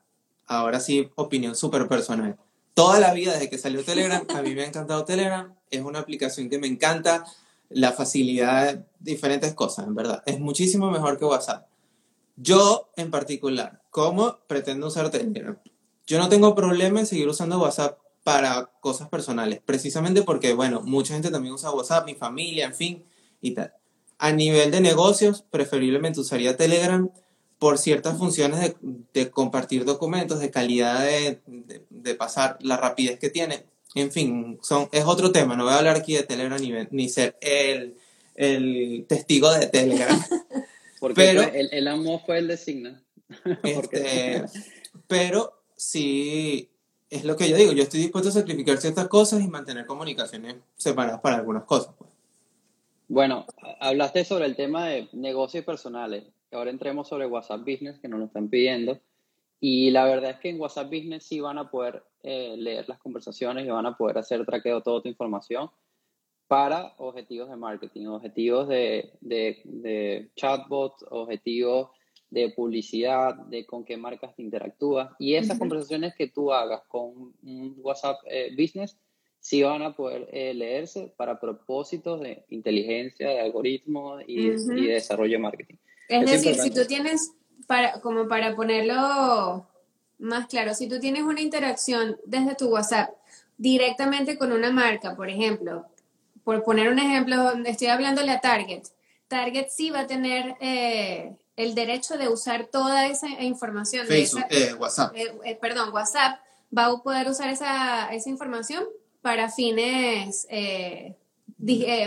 Ahora 0.47 0.79
sí, 0.79 1.10
opinión 1.15 1.55
súper 1.55 1.88
personal 1.88 2.38
toda 2.78 3.00
la 3.00 3.12
vida, 3.12 3.34
desde 3.34 3.50
que 3.50 3.58
salió 3.58 3.84
Telegram, 3.84 4.24
a 4.30 4.42
mí 4.44 4.54
me 4.54 4.62
ha 4.62 4.68
encantado 4.68 5.04
Telegram. 5.04 5.52
Es 5.72 5.82
una 5.82 5.98
aplicación 5.98 6.48
que 6.48 6.60
me 6.60 6.68
encanta, 6.68 7.26
la 7.70 7.92
facilidad, 7.92 8.86
diferentes 9.00 9.56
cosas, 9.56 9.88
en 9.88 9.96
verdad. 9.96 10.22
Es 10.28 10.40
muchísimo 10.40 10.92
mejor 10.92 11.18
que 11.18 11.26
WhatsApp. 11.26 11.66
Yo, 12.36 12.92
en 12.96 13.10
particular, 13.10 13.82
¿cómo 13.90 14.38
pretendo 14.46 14.86
usar 14.86 15.10
Telegram? 15.10 15.58
Yo 16.06 16.20
no 16.20 16.30
tengo 16.30 16.54
problema 16.54 17.00
en 17.00 17.08
seguir 17.08 17.28
usando 17.28 17.60
WhatsApp 17.60 17.98
para 18.24 18.70
cosas 18.80 19.10
personales, 19.10 19.60
precisamente 19.66 20.22
porque, 20.22 20.54
bueno, 20.54 20.82
mucha 20.82 21.16
gente 21.16 21.32
también 21.32 21.56
usa 21.56 21.72
WhatsApp, 21.72 22.06
mi 22.06 22.13
familia, 22.13 22.68
en 22.68 22.76
fin, 22.76 23.04
y 23.42 23.56
tal. 23.56 23.74
A 24.20 24.32
nivel 24.32 24.70
de 24.70 24.82
negocios, 24.82 25.44
preferiblemente 25.50 26.20
usaría 26.20 26.56
Telegram 26.56 27.10
por 27.60 27.78
ciertas 27.78 28.17
funciones 28.17 28.60
de, 28.60 28.76
de 29.13 29.30
compartir 29.30 29.86
documentos, 29.86 30.39
de 30.39 30.52
calidad 30.52 31.02
de, 31.02 31.41
de, 31.46 31.84
de, 31.89 32.15
pasar, 32.15 32.58
la 32.62 32.78
rapidez 32.78 33.20
que 33.20 33.30
tiene. 33.30 33.63
En 33.96 34.12
fin, 34.12 34.60
son, 34.62 34.89
es 34.91 35.06
otro 35.06 35.32
tema, 35.32 35.56
no 35.56 35.63
voy 35.63 35.74
a 35.74 35.80
hablar 35.80 35.96
aquí 35.96 36.13
de 36.13 36.24
Telegram 36.24 36.62
ni, 36.62 36.72
ni 36.91 37.10
ser 37.10 37.36
el, 37.41 37.96
el 38.36 39.06
testigo 39.08 39.52
de 39.52 39.67
Telegram. 39.67 40.20
Porque 41.00 41.15
pero, 41.15 41.41
el, 41.41 41.70
el 41.72 41.88
amo 41.88 42.22
fue 42.26 42.39
el 42.39 42.48
designa. 42.48 43.02
Este, 43.63 44.46
pero 45.08 45.62
sí, 45.76 46.70
es 47.10 47.24
lo 47.24 47.36
que 47.36 47.50
yo 47.50 47.58
digo, 47.58 47.72
yo 47.72 47.84
estoy 47.84 48.02
dispuesto 48.02 48.30
a 48.30 48.34
sacrificar 48.34 48.78
ciertas 48.78 49.08
cosas 49.08 49.41
y 49.41 49.48
mantener 49.48 49.86
comunicaciones 49.86 50.56
separadas 50.76 51.22
para 51.22 51.38
algunas 51.38 51.63
cosas. 51.63 51.93
Pues. 51.98 52.10
Bueno, 53.08 53.46
hablaste 53.80 54.26
sobre 54.26 54.46
el 54.46 54.56
tema 54.56 54.88
de 54.88 55.08
negocios 55.13 55.63
personales. 55.63 56.24
Ahora 56.51 56.69
entremos 56.69 57.07
sobre 57.07 57.25
WhatsApp 57.25 57.62
Business, 57.62 57.99
que 57.99 58.07
nos 58.07 58.19
lo 58.19 58.25
están 58.25 58.49
pidiendo. 58.49 58.99
Y 59.60 59.89
la 59.91 60.05
verdad 60.05 60.31
es 60.31 60.38
que 60.38 60.49
en 60.49 60.60
WhatsApp 60.60 60.88
Business 60.88 61.23
sí 61.25 61.39
van 61.39 61.57
a 61.57 61.69
poder 61.69 62.03
eh, 62.23 62.55
leer 62.57 62.88
las 62.88 62.99
conversaciones 62.99 63.65
y 63.65 63.69
van 63.69 63.86
a 63.86 63.97
poder 63.97 64.17
hacer 64.17 64.45
traqueo 64.45 64.77
de 64.77 64.81
toda 64.83 65.01
tu 65.01 65.10
información 65.10 65.69
para 66.47 66.93
objetivos 66.97 67.49
de 67.49 67.57
marketing, 67.57 68.07
objetivos 68.07 68.67
de, 68.67 69.12
de, 69.19 69.62
de 69.65 70.29
chatbot, 70.36 70.93
objetivos 71.10 71.89
de 72.29 72.49
publicidad, 72.49 73.36
de 73.36 73.65
con 73.65 73.83
qué 73.83 73.97
marcas 73.97 74.36
te 74.36 74.43
interactúas. 74.43 75.10
Y 75.19 75.36
esas 75.36 75.51
uh 75.51 75.53
-huh. 75.55 75.60
conversaciones 75.60 76.15
que 76.15 76.27
tú 76.27 76.51
hagas 76.53 76.83
con 76.88 77.33
un 77.43 77.75
WhatsApp 77.79 78.17
eh, 78.25 78.51
Business 78.57 78.97
sí 79.39 79.63
van 79.63 79.81
a 79.81 79.95
poder 79.95 80.27
eh, 80.31 80.53
leerse 80.53 81.13
para 81.15 81.39
propósitos 81.39 82.19
de 82.21 82.43
inteligencia, 82.49 83.29
de 83.29 83.39
algoritmos 83.39 84.23
y, 84.27 84.49
uh 84.49 84.53
-huh. 84.53 84.79
y 84.79 84.88
de 84.88 84.93
desarrollo 84.93 85.33
de 85.33 85.43
marketing. 85.43 85.75
Es, 86.08 86.24
es 86.24 86.32
decir, 86.32 86.62
si 86.62 86.72
tú 86.72 86.86
tienes, 86.86 87.32
para, 87.65 88.00
como 88.02 88.28
para 88.28 88.56
ponerlo 88.56 89.67
más 90.20 90.48
claro, 90.48 90.74
si 90.74 90.88
tú 90.88 91.00
tienes 91.00 91.24
una 91.24 91.41
interacción 91.41 92.17
desde 92.26 92.56
tu 92.56 92.70
WhatsApp 92.70 93.12
directamente 93.58 94.38
con 94.38 94.52
una 94.52 94.72
marca, 94.72 95.15
por 95.15 95.30
ejemplo, 95.30 95.86
por 96.43 96.63
poner 96.63 96.89
un 96.89 97.00
ejemplo, 97.00 97.54
estoy 97.65 97.88
hablándole 97.88 98.32
a 98.32 98.41
Target, 98.41 98.84
Target 99.28 99.67
sí 99.70 99.89
va 99.89 100.02
a 100.02 100.08
tener 100.08 100.56
eh, 100.62 101.36
el 101.56 101.76
derecho 101.76 102.17
de 102.17 102.30
usar 102.30 102.67
toda 102.67 103.08
esa 103.08 103.28
información. 103.43 104.08
Facebook, 104.08 104.48
de 104.48 104.58
esa, 104.58 104.72
eh, 104.72 104.74
WhatsApp. 104.76 105.15
Eh, 105.15 105.58
perdón, 105.60 105.93
WhatsApp 105.93 106.39
va 106.76 106.86
a 106.86 106.98
poder 106.98 107.28
usar 107.28 107.50
esa, 107.50 108.13
esa 108.13 108.30
información 108.30 108.86
para 109.22 109.50
fines 109.50 110.48
eh, 110.50 111.15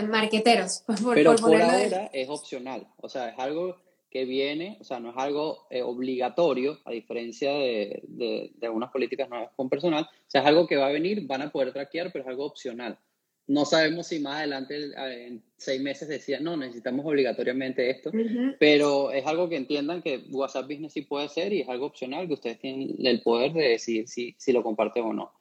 marqueteros. 0.07 0.83
Por, 1.03 1.13
Pero 1.13 1.35
por, 1.35 1.41
por 1.41 1.61
ahora 1.61 1.77
de... 1.77 2.09
es 2.13 2.29
opcional, 2.29 2.87
o 2.97 3.09
sea, 3.09 3.29
es 3.29 3.37
algo 3.37 3.75
que 4.11 4.25
viene, 4.25 4.77
o 4.81 4.83
sea, 4.83 4.99
no 4.99 5.09
es 5.11 5.17
algo 5.17 5.65
obligatorio, 5.85 6.79
a 6.85 6.91
diferencia 6.91 7.51
de, 7.53 8.01
de, 8.03 8.51
de 8.53 8.67
algunas 8.67 8.91
políticas 8.91 9.29
nuevas 9.29 9.49
con 9.55 9.69
personal, 9.69 10.03
o 10.03 10.29
sea, 10.29 10.41
es 10.41 10.47
algo 10.47 10.67
que 10.67 10.75
va 10.75 10.87
a 10.87 10.91
venir, 10.91 11.25
van 11.25 11.41
a 11.41 11.51
poder 11.51 11.71
traquear, 11.71 12.11
pero 12.11 12.23
es 12.23 12.29
algo 12.29 12.45
opcional. 12.45 12.97
No 13.47 13.65
sabemos 13.65 14.07
si 14.07 14.19
más 14.19 14.37
adelante, 14.37 14.91
en 14.95 15.43
seis 15.57 15.81
meses, 15.81 16.07
decían, 16.07 16.43
no, 16.43 16.55
necesitamos 16.55 17.05
obligatoriamente 17.05 17.89
esto, 17.89 18.09
uh 18.09 18.13
-huh. 18.13 18.55
pero 18.59 19.11
es 19.11 19.25
algo 19.25 19.49
que 19.49 19.57
entiendan 19.57 20.01
que 20.01 20.23
WhatsApp 20.31 20.67
Business 20.67 20.93
sí 20.93 21.01
puede 21.01 21.27
ser 21.27 21.51
y 21.51 21.61
es 21.61 21.67
algo 21.67 21.87
opcional 21.87 22.27
que 22.27 22.35
ustedes 22.35 22.59
tienen 22.59 22.95
el 23.03 23.21
poder 23.21 23.51
de 23.51 23.69
decidir 23.69 24.07
si, 24.07 24.35
si 24.37 24.53
lo 24.53 24.61
comparten 24.63 25.03
o 25.03 25.13
no. 25.13 25.23
Uh 25.23 25.27
-huh. 25.27 25.31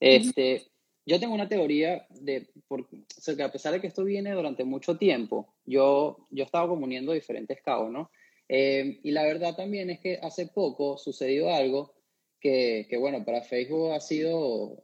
Este, 0.00 0.62
yo 1.06 1.20
tengo 1.20 1.34
una 1.34 1.48
teoría 1.48 2.06
de, 2.10 2.48
por, 2.66 2.80
o 2.80 2.86
sea, 3.08 3.36
que 3.36 3.42
a 3.42 3.52
pesar 3.52 3.72
de 3.72 3.80
que 3.80 3.88
esto 3.88 4.04
viene 4.04 4.32
durante 4.32 4.64
mucho 4.64 4.96
tiempo, 4.96 5.54
yo, 5.64 6.26
yo 6.30 6.44
estaba 6.44 6.66
comuniendo 6.66 7.12
diferentes 7.12 7.60
cabos, 7.62 7.92
¿no? 7.92 8.10
Eh, 8.52 8.98
y 9.04 9.12
la 9.12 9.22
verdad 9.22 9.54
también 9.54 9.90
es 9.90 10.00
que 10.00 10.18
hace 10.20 10.48
poco 10.48 10.98
sucedió 10.98 11.54
algo 11.54 11.94
que, 12.40 12.88
que 12.90 12.96
bueno, 12.96 13.24
para 13.24 13.42
Facebook 13.42 13.92
ha 13.92 14.00
sido 14.00 14.76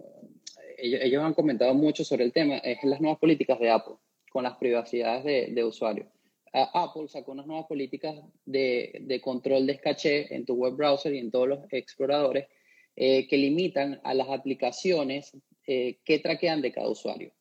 ellos, 0.79 1.01
ellos, 1.03 1.25
han 1.25 1.35
comentado 1.35 1.75
mucho 1.75 2.05
sobre 2.05 2.23
el 2.23 2.33
tema, 2.33 2.59
es 2.59 2.79
las 2.85 3.01
nuevas 3.01 3.19
políticas 3.19 3.59
de 3.59 3.71
Apple 3.71 3.97
con 4.31 4.45
las 4.45 4.57
privacidades 4.59 5.25
de, 5.25 5.49
de 5.53 5.65
usuarios. 5.65 6.07
Apple 6.53 7.09
sacó 7.09 7.33
unas 7.33 7.49
nuevas 7.49 7.67
políticas 7.67 8.15
de, 8.45 8.99
de, 9.01 9.21
control 9.21 9.67
de 9.67 9.81
caché 9.81 10.33
en 10.33 10.47
tu 10.47 10.55
web 10.55 10.75
browser 10.75 11.13
y 11.13 11.19
en 11.19 11.33
todos 11.33 11.49
los 11.49 11.59
exploradores 11.73 12.47
eh, 12.95 13.27
que 13.27 13.37
limitan 13.37 14.01
a 14.05 14.15
las 14.15 14.29
aplicaciones 14.29 15.37
eh, 15.67 15.99
que 16.05 16.21
traquean 16.21 16.63
de 16.63 16.71
cada 16.71 16.89
usuario. 16.89 17.33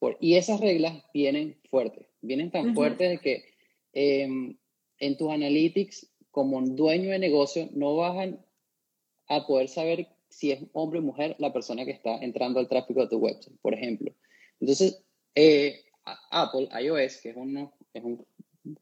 Por, 0.00 0.18
y 0.20 0.34
esas 0.34 0.60
reglas 0.60 1.04
vienen 1.14 1.56
fuertes, 1.70 2.08
vienen 2.20 2.50
tan 2.50 2.66
uh 2.66 2.70
-huh. 2.70 2.74
fuertes 2.74 3.10
de 3.10 3.18
que 3.18 3.44
eh, 3.92 4.56
en 5.02 5.16
tus 5.16 5.32
analytics, 5.32 6.08
como 6.30 6.62
dueño 6.62 7.10
de 7.10 7.18
negocio, 7.18 7.68
no 7.72 7.96
bajan 7.96 8.40
a 9.26 9.44
poder 9.48 9.68
saber 9.68 10.06
si 10.28 10.52
es 10.52 10.62
hombre 10.72 11.00
o 11.00 11.02
mujer 11.02 11.34
la 11.40 11.52
persona 11.52 11.84
que 11.84 11.90
está 11.90 12.18
entrando 12.18 12.60
al 12.60 12.68
tráfico 12.68 13.00
de 13.00 13.08
tu 13.08 13.16
website, 13.16 13.58
por 13.60 13.74
ejemplo. 13.74 14.14
Entonces, 14.60 15.04
eh, 15.34 15.80
Apple, 16.30 16.68
iOS, 16.80 17.16
que 17.16 17.30
es, 17.30 17.36
uno, 17.36 17.74
es 17.92 18.04
un 18.04 18.24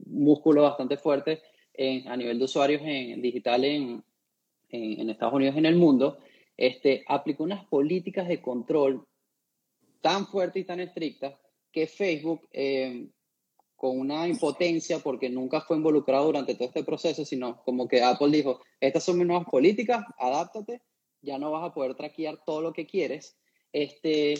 músculo 0.07 0.63
bastante 0.63 0.99
fuerte 0.99 1.41
en, 1.73 2.07
a 2.07 2.19
nivel 2.19 2.39
de 2.39 2.45
usuarios 2.45 2.83
en, 2.85 3.23
digital 3.23 3.65
en, 3.65 4.05
en, 4.69 5.01
en, 5.01 5.09
Estados 5.09 5.35
Unidos 5.35 5.55
y 5.55 5.59
en 5.59 5.67
el 5.67 5.77
mundo, 5.77 6.19
este, 6.55 7.03
aplicó 7.09 7.45
unas 7.45 7.65
políticas 7.65 8.29
de 8.29 8.43
control 8.43 9.07
tan 10.03 10.27
fuertes 10.27 10.63
y 10.63 10.67
tan 10.67 10.81
estrictas 10.81 11.35
que 11.73 11.87
Facebook, 11.87 12.47
eh, 12.53 13.09
con 13.81 13.99
una 13.99 14.29
impotencia 14.29 14.99
porque 14.99 15.31
nunca 15.31 15.63
fue 15.63 15.79
involucrado 15.79 16.27
durante 16.27 16.55
todo 16.55 16.69
este 16.69 16.85
proceso, 16.85 17.25
sino 17.25 17.63
como 17.65 17.89
que 17.89 18.03
Apple 18.03 18.31
dijo, 18.31 18.61
estas 18.79 19.05
son 19.05 19.17
mis 19.17 19.27
nuevas 19.27 19.47
políticas, 19.49 20.05
adáptate 20.19 20.83
ya 21.23 21.39
no 21.39 21.51
vas 21.51 21.65
a 21.65 21.75
poder 21.75 21.95
traquear 21.95 22.43
todo 22.45 22.61
lo 22.61 22.73
que 22.73 22.87
quieres. 22.87 23.39
Este, 23.73 24.35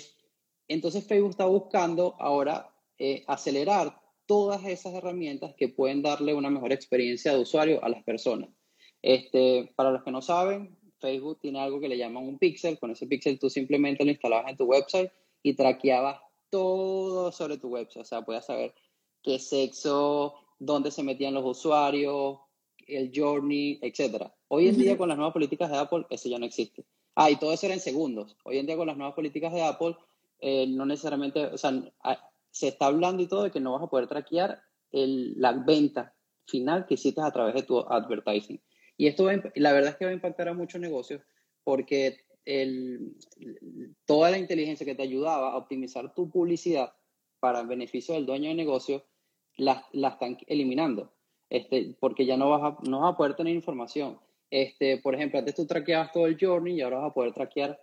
entonces 0.69 1.07
Facebook 1.07 1.31
está 1.31 1.47
buscando 1.47 2.17
ahora 2.19 2.71
eh, 2.99 3.25
acelerar 3.27 4.01
todas 4.27 4.65
esas 4.65 4.95
herramientas 4.95 5.55
que 5.57 5.69
pueden 5.69 6.03
darle 6.03 6.35
una 6.35 6.51
mejor 6.51 6.73
experiencia 6.73 7.33
de 7.33 7.41
usuario 7.41 7.83
a 7.83 7.89
las 7.89 8.03
personas. 8.05 8.51
Este, 9.03 9.73
para 9.75 9.91
los 9.91 10.03
que 10.03 10.11
no 10.11 10.23
saben, 10.23 10.79
Facebook 10.99 11.41
tiene 11.41 11.61
algo 11.61 11.81
que 11.81 11.89
le 11.89 11.97
llaman 11.97 12.27
un 12.27 12.39
pixel. 12.39 12.79
Con 12.79 12.91
ese 12.91 13.07
pixel 13.07 13.39
tú 13.39 13.49
simplemente 13.51 14.05
lo 14.05 14.11
instalabas 14.11 14.51
en 14.51 14.57
tu 14.57 14.65
website 14.65 15.11
y 15.43 15.55
traqueabas 15.55 16.21
todo 16.51 17.33
sobre 17.33 17.59
tu 17.59 17.69
website. 17.69 18.03
O 18.03 18.05
sea, 18.05 18.23
puedes 18.23 18.45
saber 18.45 18.75
qué 19.23 19.39
sexo, 19.39 20.35
dónde 20.59 20.91
se 20.91 21.03
metían 21.03 21.35
los 21.35 21.45
usuarios, 21.45 22.39
el 22.87 23.13
journey, 23.15 23.79
etc. 23.83 24.31
Hoy 24.49 24.69
en 24.69 24.79
día 24.79 24.97
con 24.97 25.09
las 25.09 25.17
nuevas 25.17 25.33
políticas 25.33 25.71
de 25.71 25.79
Apple 25.79 26.07
eso 26.11 26.29
ya 26.29 26.39
no 26.39 26.47
existe. 26.47 26.85
Ah, 27.15 27.31
y 27.31 27.37
todo 27.37 27.53
eso 27.53 27.67
era 27.67 27.75
en 27.75 27.81
segundos. 27.81 28.37
Hoy 28.45 28.59
en 28.59 28.67
día 28.67 28.77
con 28.77 28.87
las 28.87 28.97
nuevas 28.97 29.15
políticas 29.15 29.53
de 29.53 29.63
Apple 29.63 29.97
eh, 30.41 30.67
no 30.67 30.87
necesariamente, 30.87 31.47
o 31.47 31.59
sea, 31.59 31.73
se 32.51 32.69
está 32.69 32.87
hablando 32.87 33.23
y 33.23 33.29
todo 33.29 33.45
de 33.45 33.51
que 33.51 33.61
no 33.61 33.73
vas 33.73 33.83
a 33.83 33.91
poder 33.91 34.09
traquear 34.09 34.61
el, 34.91 35.39
la 35.41 35.53
venta 35.53 36.15
final 36.47 36.87
que 36.87 36.95
hiciste 36.95 37.21
a 37.21 37.31
través 37.31 37.55
de 37.55 37.63
tu 37.63 37.79
advertising. 37.79 38.61
Y 38.97 39.07
esto 39.07 39.25
va, 39.25 39.33
la 39.55 39.73
verdad 39.73 39.91
es 39.91 39.97
que 39.97 40.05
va 40.05 40.11
a 40.11 40.15
impactar 40.15 40.49
a 40.49 40.55
muchos 40.55 40.81
negocios 40.81 41.23
porque 41.65 42.19
el, 42.45 43.17
toda 44.07 44.31
la 44.31 44.39
inteligencia 44.39 44.87
que 44.87 44.95
te 44.95 45.03
ayudaba 45.03 45.53
a 45.53 45.57
optimizar 45.57 46.15
tu 46.15 46.31
publicidad 46.31 46.93
para 47.39 47.61
el 47.61 47.67
beneficio 47.67 48.15
del 48.15 48.27
dueño 48.27 48.49
de 48.49 48.55
negocio 48.55 49.05
la, 49.61 49.87
la 49.93 50.09
están 50.09 50.39
eliminando 50.47 51.13
este, 51.51 51.97
porque 51.99 52.25
ya 52.25 52.37
no 52.37 52.49
vas, 52.49 52.63
a, 52.63 52.89
no 52.89 53.01
vas 53.01 53.15
a 53.15 53.17
poder 53.17 53.35
tener 53.35 53.55
información. 53.55 54.19
Este, 54.51 54.99
por 54.99 55.15
ejemplo, 55.15 55.39
antes 55.39 55.55
tú 55.55 55.67
traqueabas 55.67 56.13
todo 56.13 56.27
el 56.27 56.39
journey 56.41 56.77
y 56.77 56.81
ahora 56.81 56.99
vas 56.99 57.11
a 57.11 57.15
poder 57.15 57.35
traquear, 57.35 57.79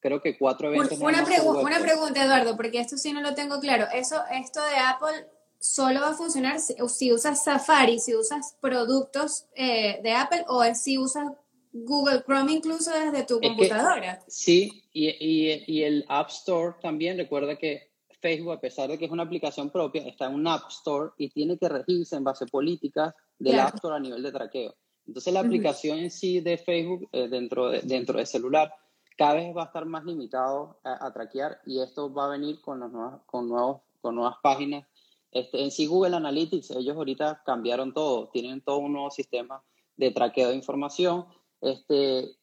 creo 0.00 0.20
que 0.20 0.36
cuatro 0.36 0.68
eventos. 0.68 0.98
Una, 0.98 1.24
pregu 1.24 1.58
una 1.60 1.78
pregunta, 1.78 2.24
Eduardo, 2.24 2.56
porque 2.56 2.80
esto 2.80 2.96
sí 2.96 3.12
no 3.12 3.20
lo 3.20 3.34
tengo 3.34 3.60
claro. 3.60 3.86
Eso, 3.94 4.16
esto 4.32 4.60
de 4.64 4.76
Apple 4.76 5.28
solo 5.60 6.00
va 6.00 6.10
a 6.10 6.14
funcionar 6.14 6.60
si, 6.60 6.74
si 6.88 7.12
usas 7.12 7.42
Safari, 7.42 7.98
si 7.98 8.14
usas 8.14 8.56
productos 8.60 9.46
eh, 9.54 10.00
de 10.02 10.12
Apple 10.12 10.44
o 10.48 10.62
si 10.74 10.98
usas 10.98 11.28
Google 11.72 12.22
Chrome 12.24 12.52
incluso 12.52 12.90
desde 12.90 13.24
tu 13.24 13.38
es 13.40 13.48
computadora. 13.48 14.18
Que, 14.18 14.30
sí, 14.30 14.84
y, 14.92 15.08
y, 15.08 15.64
y 15.66 15.82
el 15.84 16.04
App 16.08 16.30
Store 16.30 16.76
también, 16.80 17.16
recuerda 17.16 17.56
que 17.56 17.88
Facebook, 18.20 18.52
a 18.52 18.60
pesar 18.60 18.88
de 18.88 18.98
que 18.98 19.04
es 19.04 19.10
una 19.10 19.22
aplicación 19.22 19.70
propia, 19.70 20.02
está 20.02 20.26
en 20.26 20.34
un 20.34 20.46
App 20.46 20.68
Store 20.68 21.10
y 21.18 21.30
tiene 21.30 21.58
que 21.58 21.68
regirse 21.68 22.16
en 22.16 22.24
base 22.24 22.44
a 22.44 22.48
políticas 22.48 23.14
del 23.38 23.54
claro. 23.54 23.68
App 23.68 23.74
Store 23.76 23.96
a 23.96 24.00
nivel 24.00 24.22
de 24.22 24.32
traqueo. 24.32 24.74
Entonces 25.06 25.32
la 25.32 25.40
aplicación 25.40 25.98
uh 25.98 26.00
-huh. 26.00 26.04
en 26.04 26.10
sí 26.10 26.40
de 26.40 26.58
Facebook 26.58 27.08
eh, 27.12 27.28
dentro, 27.28 27.70
de, 27.70 27.80
dentro 27.80 28.18
del 28.18 28.26
celular 28.26 28.72
cada 29.18 29.34
vez 29.34 29.54
va 29.54 29.62
a 29.62 29.66
estar 29.66 29.84
más 29.84 30.04
limitado 30.04 30.78
a, 30.84 31.06
a 31.06 31.12
traquear 31.12 31.60
y 31.66 31.80
esto 31.80 32.12
va 32.12 32.26
a 32.26 32.28
venir 32.28 32.60
con, 32.60 32.78
las 32.78 32.92
nuevas, 32.92 33.20
con, 33.26 33.48
nuevos, 33.48 33.80
con 34.00 34.14
nuevas 34.14 34.36
páginas. 34.40 34.86
Este, 35.32 35.60
en 35.60 35.72
sí 35.72 35.86
Google 35.86 36.16
Analytics, 36.16 36.70
ellos 36.70 36.96
ahorita 36.96 37.42
cambiaron 37.44 37.92
todo, 37.92 38.28
tienen 38.28 38.60
todo 38.60 38.78
un 38.78 38.92
nuevo 38.92 39.10
sistema 39.10 39.60
de 39.96 40.12
traqueo 40.12 40.50
de 40.50 40.54
información. 40.54 41.26
Este, 41.60 42.36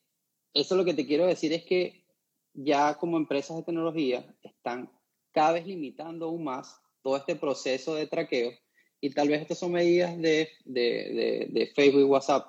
eso 0.53 0.75
lo 0.75 0.83
que 0.83 0.93
te 0.93 1.07
quiero 1.07 1.25
decir 1.25 1.53
es 1.53 1.63
que 1.63 2.03
ya 2.53 2.95
como 2.95 3.15
empresas 3.15 3.55
de 3.55 3.63
tecnología 3.63 4.25
están 4.43 4.91
cada 5.35 5.51
vez 5.51 5.67
limitando 5.67 6.27
aún 6.27 6.45
más 6.45 6.81
todo 7.03 7.17
este 7.17 7.35
proceso 7.35 7.93
de 7.93 8.07
traqueo 8.07 8.53
y 9.01 9.09
tal 9.09 9.27
vez 9.27 9.41
estas 9.41 9.59
son 9.59 9.73
medidas 9.73 10.17
de, 10.17 10.49
de, 10.63 11.47
de, 11.51 11.71
Facebook 11.75 11.99
y 11.99 12.05
WhatsApp 12.05 12.47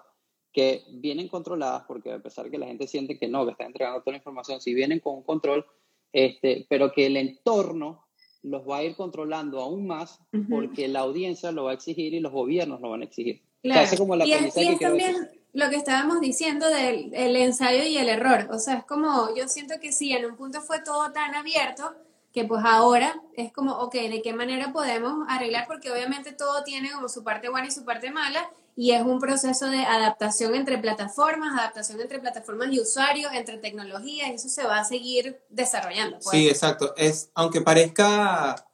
que 0.53 0.85
vienen 0.93 1.29
controladas 1.29 1.83
porque 1.89 2.13
a 2.13 2.21
pesar 2.21 2.49
que 2.49 2.57
la 2.57 2.67
gente 2.67 2.87
siente 2.87 3.19
que 3.19 3.29
no, 3.29 3.45
que 3.45 3.51
están 3.51 3.67
entregando 3.67 4.01
toda 4.01 4.13
la 4.13 4.19
información, 4.19 4.61
si 4.61 4.73
vienen 4.73 5.01
con 5.01 5.17
un 5.17 5.23
control, 5.25 5.67
este, 6.13 6.65
pero 6.71 6.93
que 6.93 7.07
el 7.07 7.17
entorno 7.17 8.07
los 8.43 8.63
va 8.67 8.79
a 8.79 8.85
ir 8.85 8.95
controlando 8.95 9.61
aún 9.61 9.89
más 9.89 10.21
porque 10.49 10.87
la 10.87 11.01
audiencia 11.01 11.51
lo 11.51 11.65
va 11.65 11.73
a 11.73 11.75
exigir 11.75 12.15
y 12.15 12.21
los 12.21 12.33
gobiernos 12.33 12.81
lo 12.81 12.91
van 12.91 13.03
a 13.03 13.05
exigir. 13.05 13.43
Claro. 13.63 13.89
como 13.99 14.17
y 14.25 14.33
es, 14.33 14.55
también 14.79 15.29
lo 15.53 15.69
que 15.69 15.77
estábamos 15.77 16.21
diciendo 16.21 16.69
del 16.69 17.13
el 17.13 17.35
ensayo 17.35 17.83
y 17.83 17.99
el 17.99 18.09
error. 18.09 18.49
O 18.53 18.61
sea, 18.61 18.75
es 18.77 18.85
como, 18.85 19.35
yo 19.37 19.49
siento 19.49 19.75
que 19.81 19.91
sí, 19.91 20.13
en 20.13 20.25
un 20.25 20.37
punto 20.37 20.61
fue 20.61 20.81
todo 20.81 21.11
tan 21.13 21.35
abierto 21.35 21.93
que 22.37 22.45
pues 22.45 22.63
ahora 22.67 23.23
es 23.35 23.51
como, 23.51 23.73
ok, 23.79 23.95
¿de 23.95 24.21
qué 24.21 24.35
manera 24.35 24.71
podemos 24.71 25.27
arreglar? 25.27 25.67
Porque 25.67 25.91
obviamente 25.91 26.33
todo 26.33 26.65
tiene 26.65 26.93
como 26.93 27.09
su 27.09 27.25
parte 27.25 27.49
buena 27.49 27.69
y 27.69 27.71
su 27.71 27.83
parte 27.83 28.11
mala 28.11 28.51
y 28.77 28.91
es 28.91 29.01
un 29.01 29.19
proceso 29.21 29.71
de 29.71 29.79
adaptación 29.79 30.55
entre 30.55 30.77
plataformas, 30.77 31.59
adaptación 31.59 31.99
entre 31.99 32.19
plataformas 32.19 32.69
y 32.73 32.79
usuarios, 32.79 33.33
entre 33.33 33.57
tecnologías, 33.57 34.29
y 34.29 34.33
eso 34.35 34.51
se 34.51 34.65
va 34.65 34.81
a 34.81 34.85
seguir 34.85 35.41
desarrollando. 35.49 36.19
Pues. 36.19 36.29
Sí, 36.29 36.47
exacto. 36.47 36.95
Es, 36.99 37.31
aunque 37.33 37.63
parezca, 37.63 38.67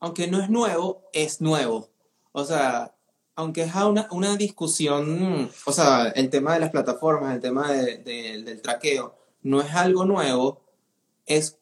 aunque 0.00 0.26
no 0.26 0.42
es 0.42 0.50
nuevo, 0.50 1.04
es 1.12 1.40
nuevo. 1.40 1.90
O 2.32 2.44
sea, 2.44 2.92
aunque 3.36 3.62
es 3.62 3.72
una, 3.72 4.08
una 4.10 4.36
discusión, 4.36 5.48
o 5.64 5.72
sea, 5.72 6.08
el 6.08 6.28
tema 6.28 6.54
de 6.54 6.60
las 6.60 6.70
plataformas, 6.70 7.36
el 7.36 7.40
tema 7.40 7.70
del 7.70 8.60
traqueo, 8.60 9.14
no 9.42 9.60
es 9.60 9.72
algo 9.76 10.04
nuevo, 10.04 10.64
es, 11.26 11.59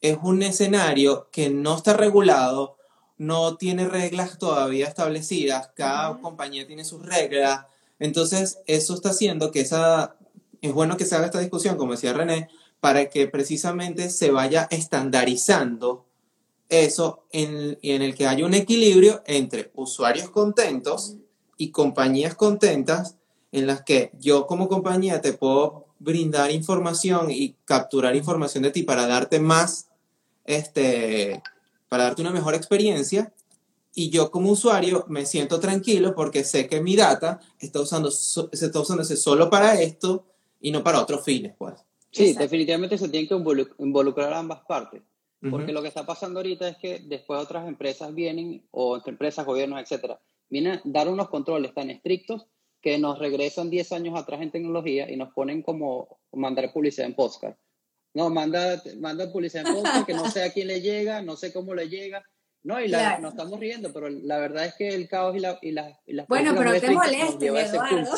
es 0.00 0.18
un 0.22 0.42
escenario 0.42 1.28
que 1.32 1.50
no 1.50 1.76
está 1.76 1.94
regulado, 1.94 2.76
no 3.16 3.56
tiene 3.56 3.88
reglas 3.88 4.38
todavía 4.38 4.86
establecidas, 4.86 5.70
cada 5.74 6.18
compañía 6.20 6.66
tiene 6.66 6.84
sus 6.84 7.04
reglas, 7.04 7.66
entonces 7.98 8.58
eso 8.66 8.94
está 8.94 9.10
haciendo 9.10 9.50
que 9.50 9.60
esa, 9.60 10.16
es 10.62 10.72
bueno 10.72 10.96
que 10.96 11.04
se 11.04 11.16
haga 11.16 11.26
esta 11.26 11.40
discusión, 11.40 11.76
como 11.76 11.92
decía 11.92 12.12
René, 12.12 12.48
para 12.80 13.10
que 13.10 13.26
precisamente 13.26 14.10
se 14.10 14.30
vaya 14.30 14.68
estandarizando 14.70 16.04
eso 16.68 17.24
en, 17.32 17.78
en 17.82 18.02
el 18.02 18.14
que 18.14 18.26
haya 18.26 18.46
un 18.46 18.54
equilibrio 18.54 19.22
entre 19.26 19.72
usuarios 19.74 20.30
contentos 20.30 21.16
y 21.56 21.70
compañías 21.70 22.34
contentas 22.34 23.16
en 23.50 23.66
las 23.66 23.82
que 23.82 24.12
yo 24.20 24.46
como 24.46 24.68
compañía 24.68 25.20
te 25.20 25.32
puedo 25.32 25.86
brindar 25.98 26.50
información 26.52 27.30
y 27.30 27.56
capturar 27.64 28.14
información 28.14 28.62
de 28.62 28.70
ti 28.70 28.82
para 28.82 29.06
darte 29.06 29.40
más 29.40 29.87
este 30.48 31.42
para 31.88 32.04
darte 32.04 32.22
una 32.22 32.32
mejor 32.32 32.54
experiencia 32.54 33.32
y 33.94 34.10
yo 34.10 34.30
como 34.30 34.50
usuario 34.50 35.04
me 35.08 35.26
siento 35.26 35.60
tranquilo 35.60 36.14
porque 36.14 36.44
sé 36.44 36.68
que 36.68 36.80
mi 36.80 36.96
data 36.96 37.40
está 37.58 37.80
usando, 37.80 38.10
se 38.10 38.48
está 38.52 38.80
usándose 38.80 39.16
solo 39.16 39.48
para 39.50 39.80
esto 39.80 40.26
y 40.60 40.70
no 40.70 40.82
para 40.82 41.00
otros 41.00 41.24
fines, 41.24 41.54
pues. 41.56 41.74
Sí, 42.10 42.32
definitivamente 42.34 42.98
se 42.98 43.08
tiene 43.08 43.28
que 43.28 43.36
involucrar 43.78 44.32
ambas 44.32 44.60
partes. 44.66 45.02
Porque 45.50 45.72
lo 45.72 45.82
que 45.82 45.88
está 45.88 46.04
pasando 46.04 46.40
ahorita 46.40 46.68
es 46.68 46.76
que 46.78 46.98
después 46.98 47.40
otras 47.40 47.68
empresas 47.68 48.12
vienen, 48.12 48.66
o 48.72 48.96
entre 48.96 49.12
empresas, 49.12 49.46
gobiernos, 49.46 49.80
etcétera, 49.80 50.20
vienen 50.50 50.72
a 50.72 50.82
dar 50.84 51.08
unos 51.08 51.28
controles 51.28 51.72
tan 51.74 51.90
estrictos 51.90 52.46
que 52.80 52.98
nos 52.98 53.20
regresan 53.20 53.70
10 53.70 53.92
años 53.92 54.18
atrás 54.18 54.42
en 54.42 54.50
tecnología 54.50 55.08
y 55.10 55.16
nos 55.16 55.32
ponen 55.32 55.62
como 55.62 56.18
mandar 56.32 56.72
publicidad 56.72 57.06
en 57.06 57.14
postcard. 57.14 57.54
No, 58.14 58.30
manda, 58.30 58.82
manda 58.98 59.30
publicidad 59.30 59.66
en 59.66 60.04
que 60.04 60.14
no 60.14 60.30
sé 60.30 60.42
a 60.44 60.52
quién 60.52 60.68
le 60.68 60.80
llega, 60.80 61.22
no 61.22 61.36
sé 61.36 61.52
cómo 61.52 61.74
le 61.74 61.88
llega. 61.88 62.24
No, 62.64 62.80
y 62.80 62.88
la, 62.88 63.18
nos 63.18 63.32
estamos 63.32 63.60
riendo, 63.60 63.92
pero 63.92 64.08
la 64.08 64.38
verdad 64.38 64.66
es 64.66 64.74
que 64.74 64.88
el 64.88 65.08
caos 65.08 65.36
y, 65.36 65.38
la, 65.38 65.58
y, 65.62 65.70
las, 65.70 65.96
y 66.06 66.12
las 66.12 66.26
Bueno, 66.26 66.54
pero 66.56 66.78
te 66.80 66.90
molestes, 66.90 67.48
Eduardo. 67.48 68.10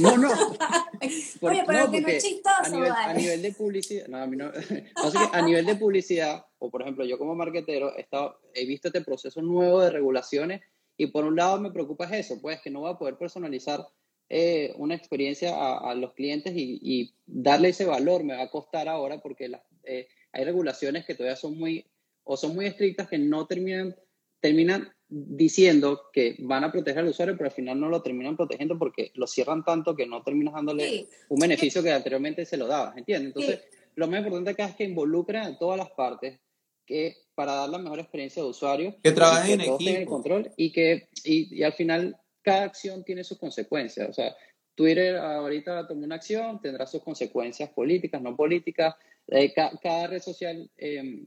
No, 0.00 0.18
no. 0.18 0.30
Oye, 1.40 1.64
pero 1.66 1.90
que 1.90 2.00
no 2.02 2.08
es 2.08 2.22
chistoso, 2.22 2.54
a 2.62 2.68
nivel, 2.68 2.92
a 2.92 3.14
nivel 3.14 3.42
de 3.42 3.52
publicidad, 3.52 4.06
no, 4.08 4.18
a 4.18 4.26
mí 4.26 4.36
no. 4.36 4.52
a 5.32 5.42
nivel 5.42 5.64
de 5.64 5.76
publicidad, 5.76 6.44
o 6.58 6.70
por 6.70 6.82
ejemplo, 6.82 7.04
yo 7.06 7.18
como 7.18 7.34
marketero 7.34 7.96
he, 7.96 8.02
estado, 8.02 8.38
he 8.54 8.66
visto 8.66 8.88
este 8.88 9.00
proceso 9.00 9.40
nuevo 9.40 9.80
de 9.80 9.90
regulaciones 9.90 10.60
y 10.98 11.06
por 11.06 11.24
un 11.24 11.34
lado 11.34 11.58
me 11.58 11.72
preocupa 11.72 12.04
es 12.04 12.26
eso, 12.26 12.40
pues 12.40 12.60
que 12.60 12.70
no 12.70 12.82
va 12.82 12.90
a 12.90 12.98
poder 12.98 13.16
personalizar 13.16 13.86
eh, 14.28 14.72
una 14.76 14.94
experiencia 14.94 15.54
a, 15.78 15.94
los 15.94 16.12
clientes 16.14 16.52
y, 16.56 17.12
darle 17.26 17.68
ese 17.68 17.84
valor 17.84 18.24
me 18.24 18.36
va 18.36 18.42
a 18.42 18.50
costar 18.50 18.88
ahora 18.88 19.18
porque 19.20 19.50
eh, 19.84 20.08
hay 20.32 20.44
regulaciones 20.44 21.04
que 21.04 21.14
todavía 21.14 21.36
son 21.36 21.58
muy 21.58 21.84
o 22.24 22.36
son 22.36 22.54
muy 22.54 22.66
estrictas 22.66 23.08
que 23.08 23.18
no 23.18 23.46
terminan, 23.46 23.94
terminan 24.40 24.92
diciendo 25.08 26.02
que 26.12 26.36
van 26.40 26.64
a 26.64 26.72
proteger 26.72 27.00
al 27.00 27.08
usuario, 27.08 27.36
pero 27.36 27.48
al 27.48 27.54
final 27.54 27.78
no 27.78 27.88
lo 27.88 28.02
terminan 28.02 28.36
protegiendo 28.36 28.76
porque 28.78 29.12
lo 29.14 29.28
cierran 29.28 29.64
tanto 29.64 29.94
que 29.94 30.06
no 30.06 30.22
terminas 30.22 30.54
dándole 30.54 31.06
un 31.28 31.38
beneficio 31.38 31.82
que 31.82 31.92
anteriormente 31.92 32.44
se 32.44 32.56
lo 32.56 32.66
daba, 32.66 32.94
¿entiendes? 32.96 33.28
Entonces, 33.28 33.64
lo 33.94 34.08
más 34.08 34.18
importante 34.18 34.50
acá 34.50 34.66
es 34.66 34.74
que 34.74 34.84
involucren 34.84 35.42
a 35.42 35.58
todas 35.58 35.78
las 35.78 35.90
partes 35.90 36.40
que 36.84 37.16
para 37.36 37.54
dar 37.54 37.68
la 37.68 37.78
mejor 37.78 38.00
experiencia 38.00 38.42
de 38.42 38.48
usuario, 38.48 38.96
que 39.02 39.12
trabajen 39.12 39.60
en 39.60 39.72
equipo, 39.72 39.96
el 39.96 40.06
control 40.06 40.50
y 40.56 40.72
que 40.72 41.08
y, 41.24 41.58
y 41.58 41.62
al 41.62 41.72
final 41.72 42.16
cada 42.46 42.62
acción 42.62 43.02
tiene 43.02 43.24
sus 43.24 43.38
consecuencias. 43.38 44.08
O 44.08 44.12
sea, 44.12 44.36
Twitter 44.76 45.16
ahorita 45.16 45.88
tomó 45.88 46.04
una 46.04 46.14
acción, 46.14 46.60
tendrá 46.60 46.86
sus 46.86 47.02
consecuencias 47.02 47.70
políticas, 47.70 48.22
no 48.22 48.36
políticas. 48.36 48.94
Eh, 49.26 49.52
cada 49.52 50.06
red 50.06 50.22
social, 50.22 50.70
em, 50.76 51.26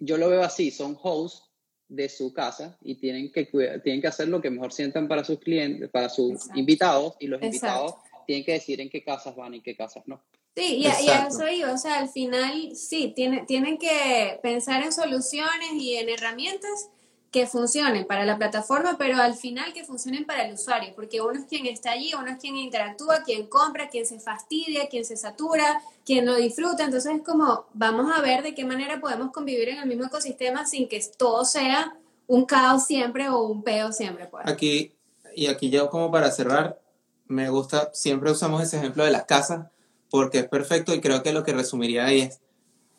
yo 0.00 0.16
lo 0.16 0.28
veo 0.28 0.42
así, 0.42 0.72
son 0.72 0.98
hosts 1.00 1.48
de 1.86 2.08
su 2.08 2.32
casa 2.32 2.76
y 2.82 2.96
tienen 2.96 3.30
que, 3.30 3.44
tienen 3.84 4.00
que 4.00 4.08
hacer 4.08 4.26
lo 4.26 4.40
que 4.40 4.50
mejor 4.50 4.72
sientan 4.72 5.06
para 5.06 5.22
sus 5.22 5.38
clientes, 5.38 5.88
para 5.88 6.08
sus 6.08 6.48
invitados, 6.56 7.14
y 7.20 7.28
los 7.28 7.40
invitados 7.40 7.94
tienen 8.26 8.44
que 8.44 8.54
decir 8.54 8.80
en 8.80 8.90
qué 8.90 9.04
casas 9.04 9.36
van 9.36 9.54
y 9.54 9.60
qué 9.60 9.76
casas 9.76 10.02
no. 10.06 10.20
Sí, 10.56 10.78
y, 10.78 10.82
y, 10.82 11.10
a 11.10 11.28
eso 11.28 11.46
iba, 11.46 11.72
o 11.72 11.78
sea, 11.78 12.00
al 12.00 12.08
final 12.08 12.74
sí, 12.74 13.12
tiene, 13.14 13.44
tienen 13.46 13.78
que 13.78 14.40
pensar 14.42 14.82
en 14.82 14.92
soluciones 14.92 15.74
y 15.74 15.94
en 15.94 16.08
herramientas 16.08 16.90
que 17.30 17.46
funcionen 17.46 18.06
para 18.06 18.24
la 18.24 18.36
plataforma, 18.36 18.96
pero 18.98 19.16
al 19.16 19.34
final 19.34 19.72
que 19.72 19.84
funcionen 19.84 20.24
para 20.24 20.44
el 20.46 20.54
usuario, 20.54 20.92
porque 20.96 21.20
uno 21.20 21.38
es 21.38 21.46
quien 21.46 21.66
está 21.66 21.92
allí, 21.92 22.12
uno 22.14 22.28
es 22.28 22.38
quien 22.38 22.56
interactúa, 22.56 23.22
quien 23.22 23.46
compra, 23.46 23.88
quien 23.88 24.04
se 24.04 24.18
fastidia, 24.18 24.88
quien 24.88 25.04
se 25.04 25.16
satura, 25.16 25.80
quien 26.04 26.26
lo 26.26 26.34
disfruta. 26.34 26.84
Entonces 26.84 27.14
es 27.14 27.22
como, 27.22 27.66
vamos 27.72 28.10
a 28.12 28.20
ver 28.20 28.42
de 28.42 28.54
qué 28.54 28.64
manera 28.64 29.00
podemos 29.00 29.30
convivir 29.30 29.68
en 29.68 29.78
el 29.78 29.86
mismo 29.86 30.06
ecosistema 30.06 30.66
sin 30.66 30.88
que 30.88 31.00
todo 31.16 31.44
sea 31.44 31.96
un 32.26 32.46
caos 32.46 32.86
siempre 32.86 33.28
o 33.28 33.42
un 33.42 33.62
peo 33.62 33.92
siempre. 33.92 34.26
Pues. 34.26 34.46
Aquí, 34.48 34.94
y 35.36 35.46
aquí 35.46 35.70
yo 35.70 35.88
como 35.88 36.10
para 36.10 36.32
cerrar, 36.32 36.80
me 37.26 37.48
gusta, 37.48 37.90
siempre 37.92 38.32
usamos 38.32 38.60
ese 38.62 38.78
ejemplo 38.78 39.04
de 39.04 39.12
las 39.12 39.24
casas, 39.24 39.68
porque 40.10 40.40
es 40.40 40.48
perfecto 40.48 40.92
y 40.92 41.00
creo 41.00 41.22
que 41.22 41.32
lo 41.32 41.44
que 41.44 41.52
resumiría 41.52 42.06
ahí 42.06 42.22
es, 42.22 42.40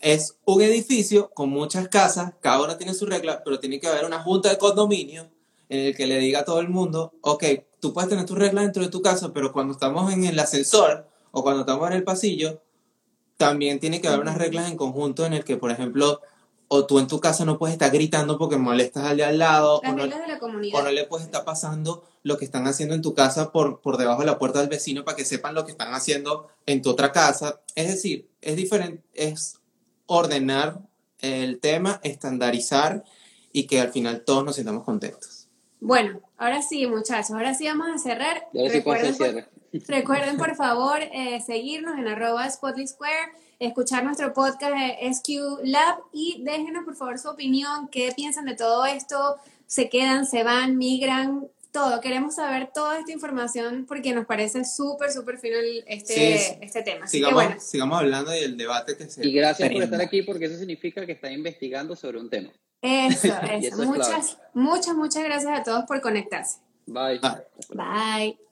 es 0.01 0.37
un 0.45 0.61
edificio 0.61 1.29
con 1.29 1.49
muchas 1.49 1.87
casas, 1.87 2.33
cada 2.41 2.63
una 2.63 2.77
tiene 2.77 2.93
su 2.93 3.05
regla, 3.05 3.43
pero 3.43 3.59
tiene 3.59 3.79
que 3.79 3.87
haber 3.87 4.05
una 4.05 4.21
junta 4.21 4.49
de 4.49 4.57
condominio 4.57 5.29
en 5.69 5.79
el 5.79 5.95
que 5.95 6.07
le 6.07 6.17
diga 6.17 6.39
a 6.39 6.45
todo 6.45 6.59
el 6.59 6.69
mundo, 6.69 7.13
ok, 7.21 7.43
tú 7.79 7.93
puedes 7.93 8.09
tener 8.09 8.25
tu 8.25 8.35
regla 8.35 8.61
dentro 8.61 8.83
de 8.83 8.89
tu 8.89 9.01
casa, 9.01 9.31
pero 9.31 9.53
cuando 9.53 9.73
estamos 9.73 10.11
en 10.11 10.25
el 10.25 10.37
ascensor 10.37 11.07
o 11.31 11.43
cuando 11.43 11.61
estamos 11.61 11.87
en 11.89 11.95
el 11.95 12.03
pasillo, 12.03 12.61
también 13.37 13.79
tiene 13.79 14.01
que 14.01 14.07
haber 14.07 14.19
unas 14.19 14.37
reglas 14.37 14.69
en 14.69 14.75
conjunto 14.75 15.25
en 15.25 15.33
el 15.33 15.45
que, 15.45 15.57
por 15.57 15.71
ejemplo, 15.71 16.19
o 16.67 16.85
tú 16.85 16.99
en 16.99 17.07
tu 17.07 17.19
casa 17.19 17.45
no 17.45 17.57
puedes 17.57 17.73
estar 17.73 17.91
gritando 17.91 18.37
porque 18.37 18.57
molestas 18.57 19.05
al 19.05 19.17
de 19.17 19.23
al 19.23 19.37
lado, 19.37 19.79
o 19.79 19.91
no, 19.93 20.03
de 20.03 20.27
la 20.27 20.39
comunidad. 20.39 20.79
o 20.79 20.83
no, 20.83 20.91
le 20.91 21.05
puedes 21.05 21.25
estar 21.25 21.43
pasando 21.43 22.03
lo 22.23 22.37
que 22.37 22.45
están 22.45 22.67
haciendo 22.67 22.93
en 22.93 23.01
tu 23.01 23.13
casa 23.13 23.51
por, 23.51 23.81
por 23.81 23.97
debajo 23.97 24.21
de 24.21 24.27
la 24.27 24.39
puerta 24.39 24.59
del 24.59 24.69
vecino 24.69 25.03
para 25.03 25.17
que 25.17 25.25
sepan 25.25 25.55
lo 25.55 25.65
que 25.65 25.71
están 25.71 25.93
haciendo 25.93 26.49
en 26.65 26.81
tu 26.81 26.89
otra 26.89 27.11
casa. 27.11 27.61
Es 27.75 27.87
decir, 27.87 28.29
es 28.41 28.55
diferente, 28.55 29.03
es 29.13 29.60
ordenar 30.11 30.79
el 31.19 31.59
tema, 31.59 31.99
estandarizar 32.03 33.03
y 33.53 33.65
que 33.67 33.79
al 33.79 33.91
final 33.91 34.23
todos 34.25 34.43
nos 34.43 34.55
sintamos 34.55 34.83
contentos. 34.83 35.47
Bueno, 35.79 36.21
ahora 36.37 36.61
sí, 36.61 36.85
muchachos, 36.85 37.31
ahora 37.31 37.53
sí 37.53 37.65
vamos 37.65 37.87
a 37.93 37.97
cerrar. 37.97 38.47
Recuerden, 38.53 39.15
por, 39.17 39.47
recuerden, 39.87 40.37
por 40.37 40.55
favor, 40.57 40.99
eh, 41.01 41.41
seguirnos 41.45 41.97
en 41.97 42.07
arroba 42.07 42.49
Square, 42.49 43.31
escuchar 43.59 44.03
nuestro 44.03 44.33
podcast 44.33 44.75
SQ 45.01 45.63
Lab 45.63 45.99
y 46.11 46.43
déjenos, 46.43 46.83
por 46.83 46.95
favor, 46.95 47.17
su 47.17 47.29
opinión, 47.29 47.87
qué 47.87 48.11
piensan 48.15 48.45
de 48.45 48.55
todo 48.55 48.85
esto, 48.85 49.37
se 49.65 49.89
quedan, 49.89 50.25
se 50.25 50.43
van, 50.43 50.77
migran, 50.77 51.47
todo. 51.71 52.01
Queremos 52.01 52.35
saber 52.35 52.71
toda 52.73 52.99
esta 52.99 53.11
información 53.11 53.85
porque 53.87 54.13
nos 54.13 54.25
parece 54.25 54.63
súper, 54.65 55.11
súper 55.11 55.37
fino 55.39 55.57
este, 55.87 56.63
este 56.63 56.83
tema. 56.83 57.07
sigamos, 57.07 57.63
sigamos 57.63 57.99
hablando 57.99 58.31
del 58.31 58.57
debate 58.57 58.97
que 58.97 59.09
se. 59.09 59.25
Y 59.25 59.33
gracias 59.33 59.69
por 59.71 59.83
estar 59.83 60.01
aquí 60.01 60.21
porque 60.21 60.45
eso 60.45 60.57
significa 60.57 61.05
que 61.05 61.13
están 61.13 61.33
investigando 61.33 61.95
sobre 61.95 62.19
un 62.19 62.29
tema. 62.29 62.51
Eso, 62.81 63.27
eso. 63.51 63.77
muchas, 63.83 64.37
muchas, 64.53 64.95
muchas 64.95 65.23
gracias 65.23 65.59
a 65.59 65.63
todos 65.63 65.85
por 65.85 66.01
conectarse. 66.01 66.59
Bye. 66.85 67.19
Bye. 67.73 68.50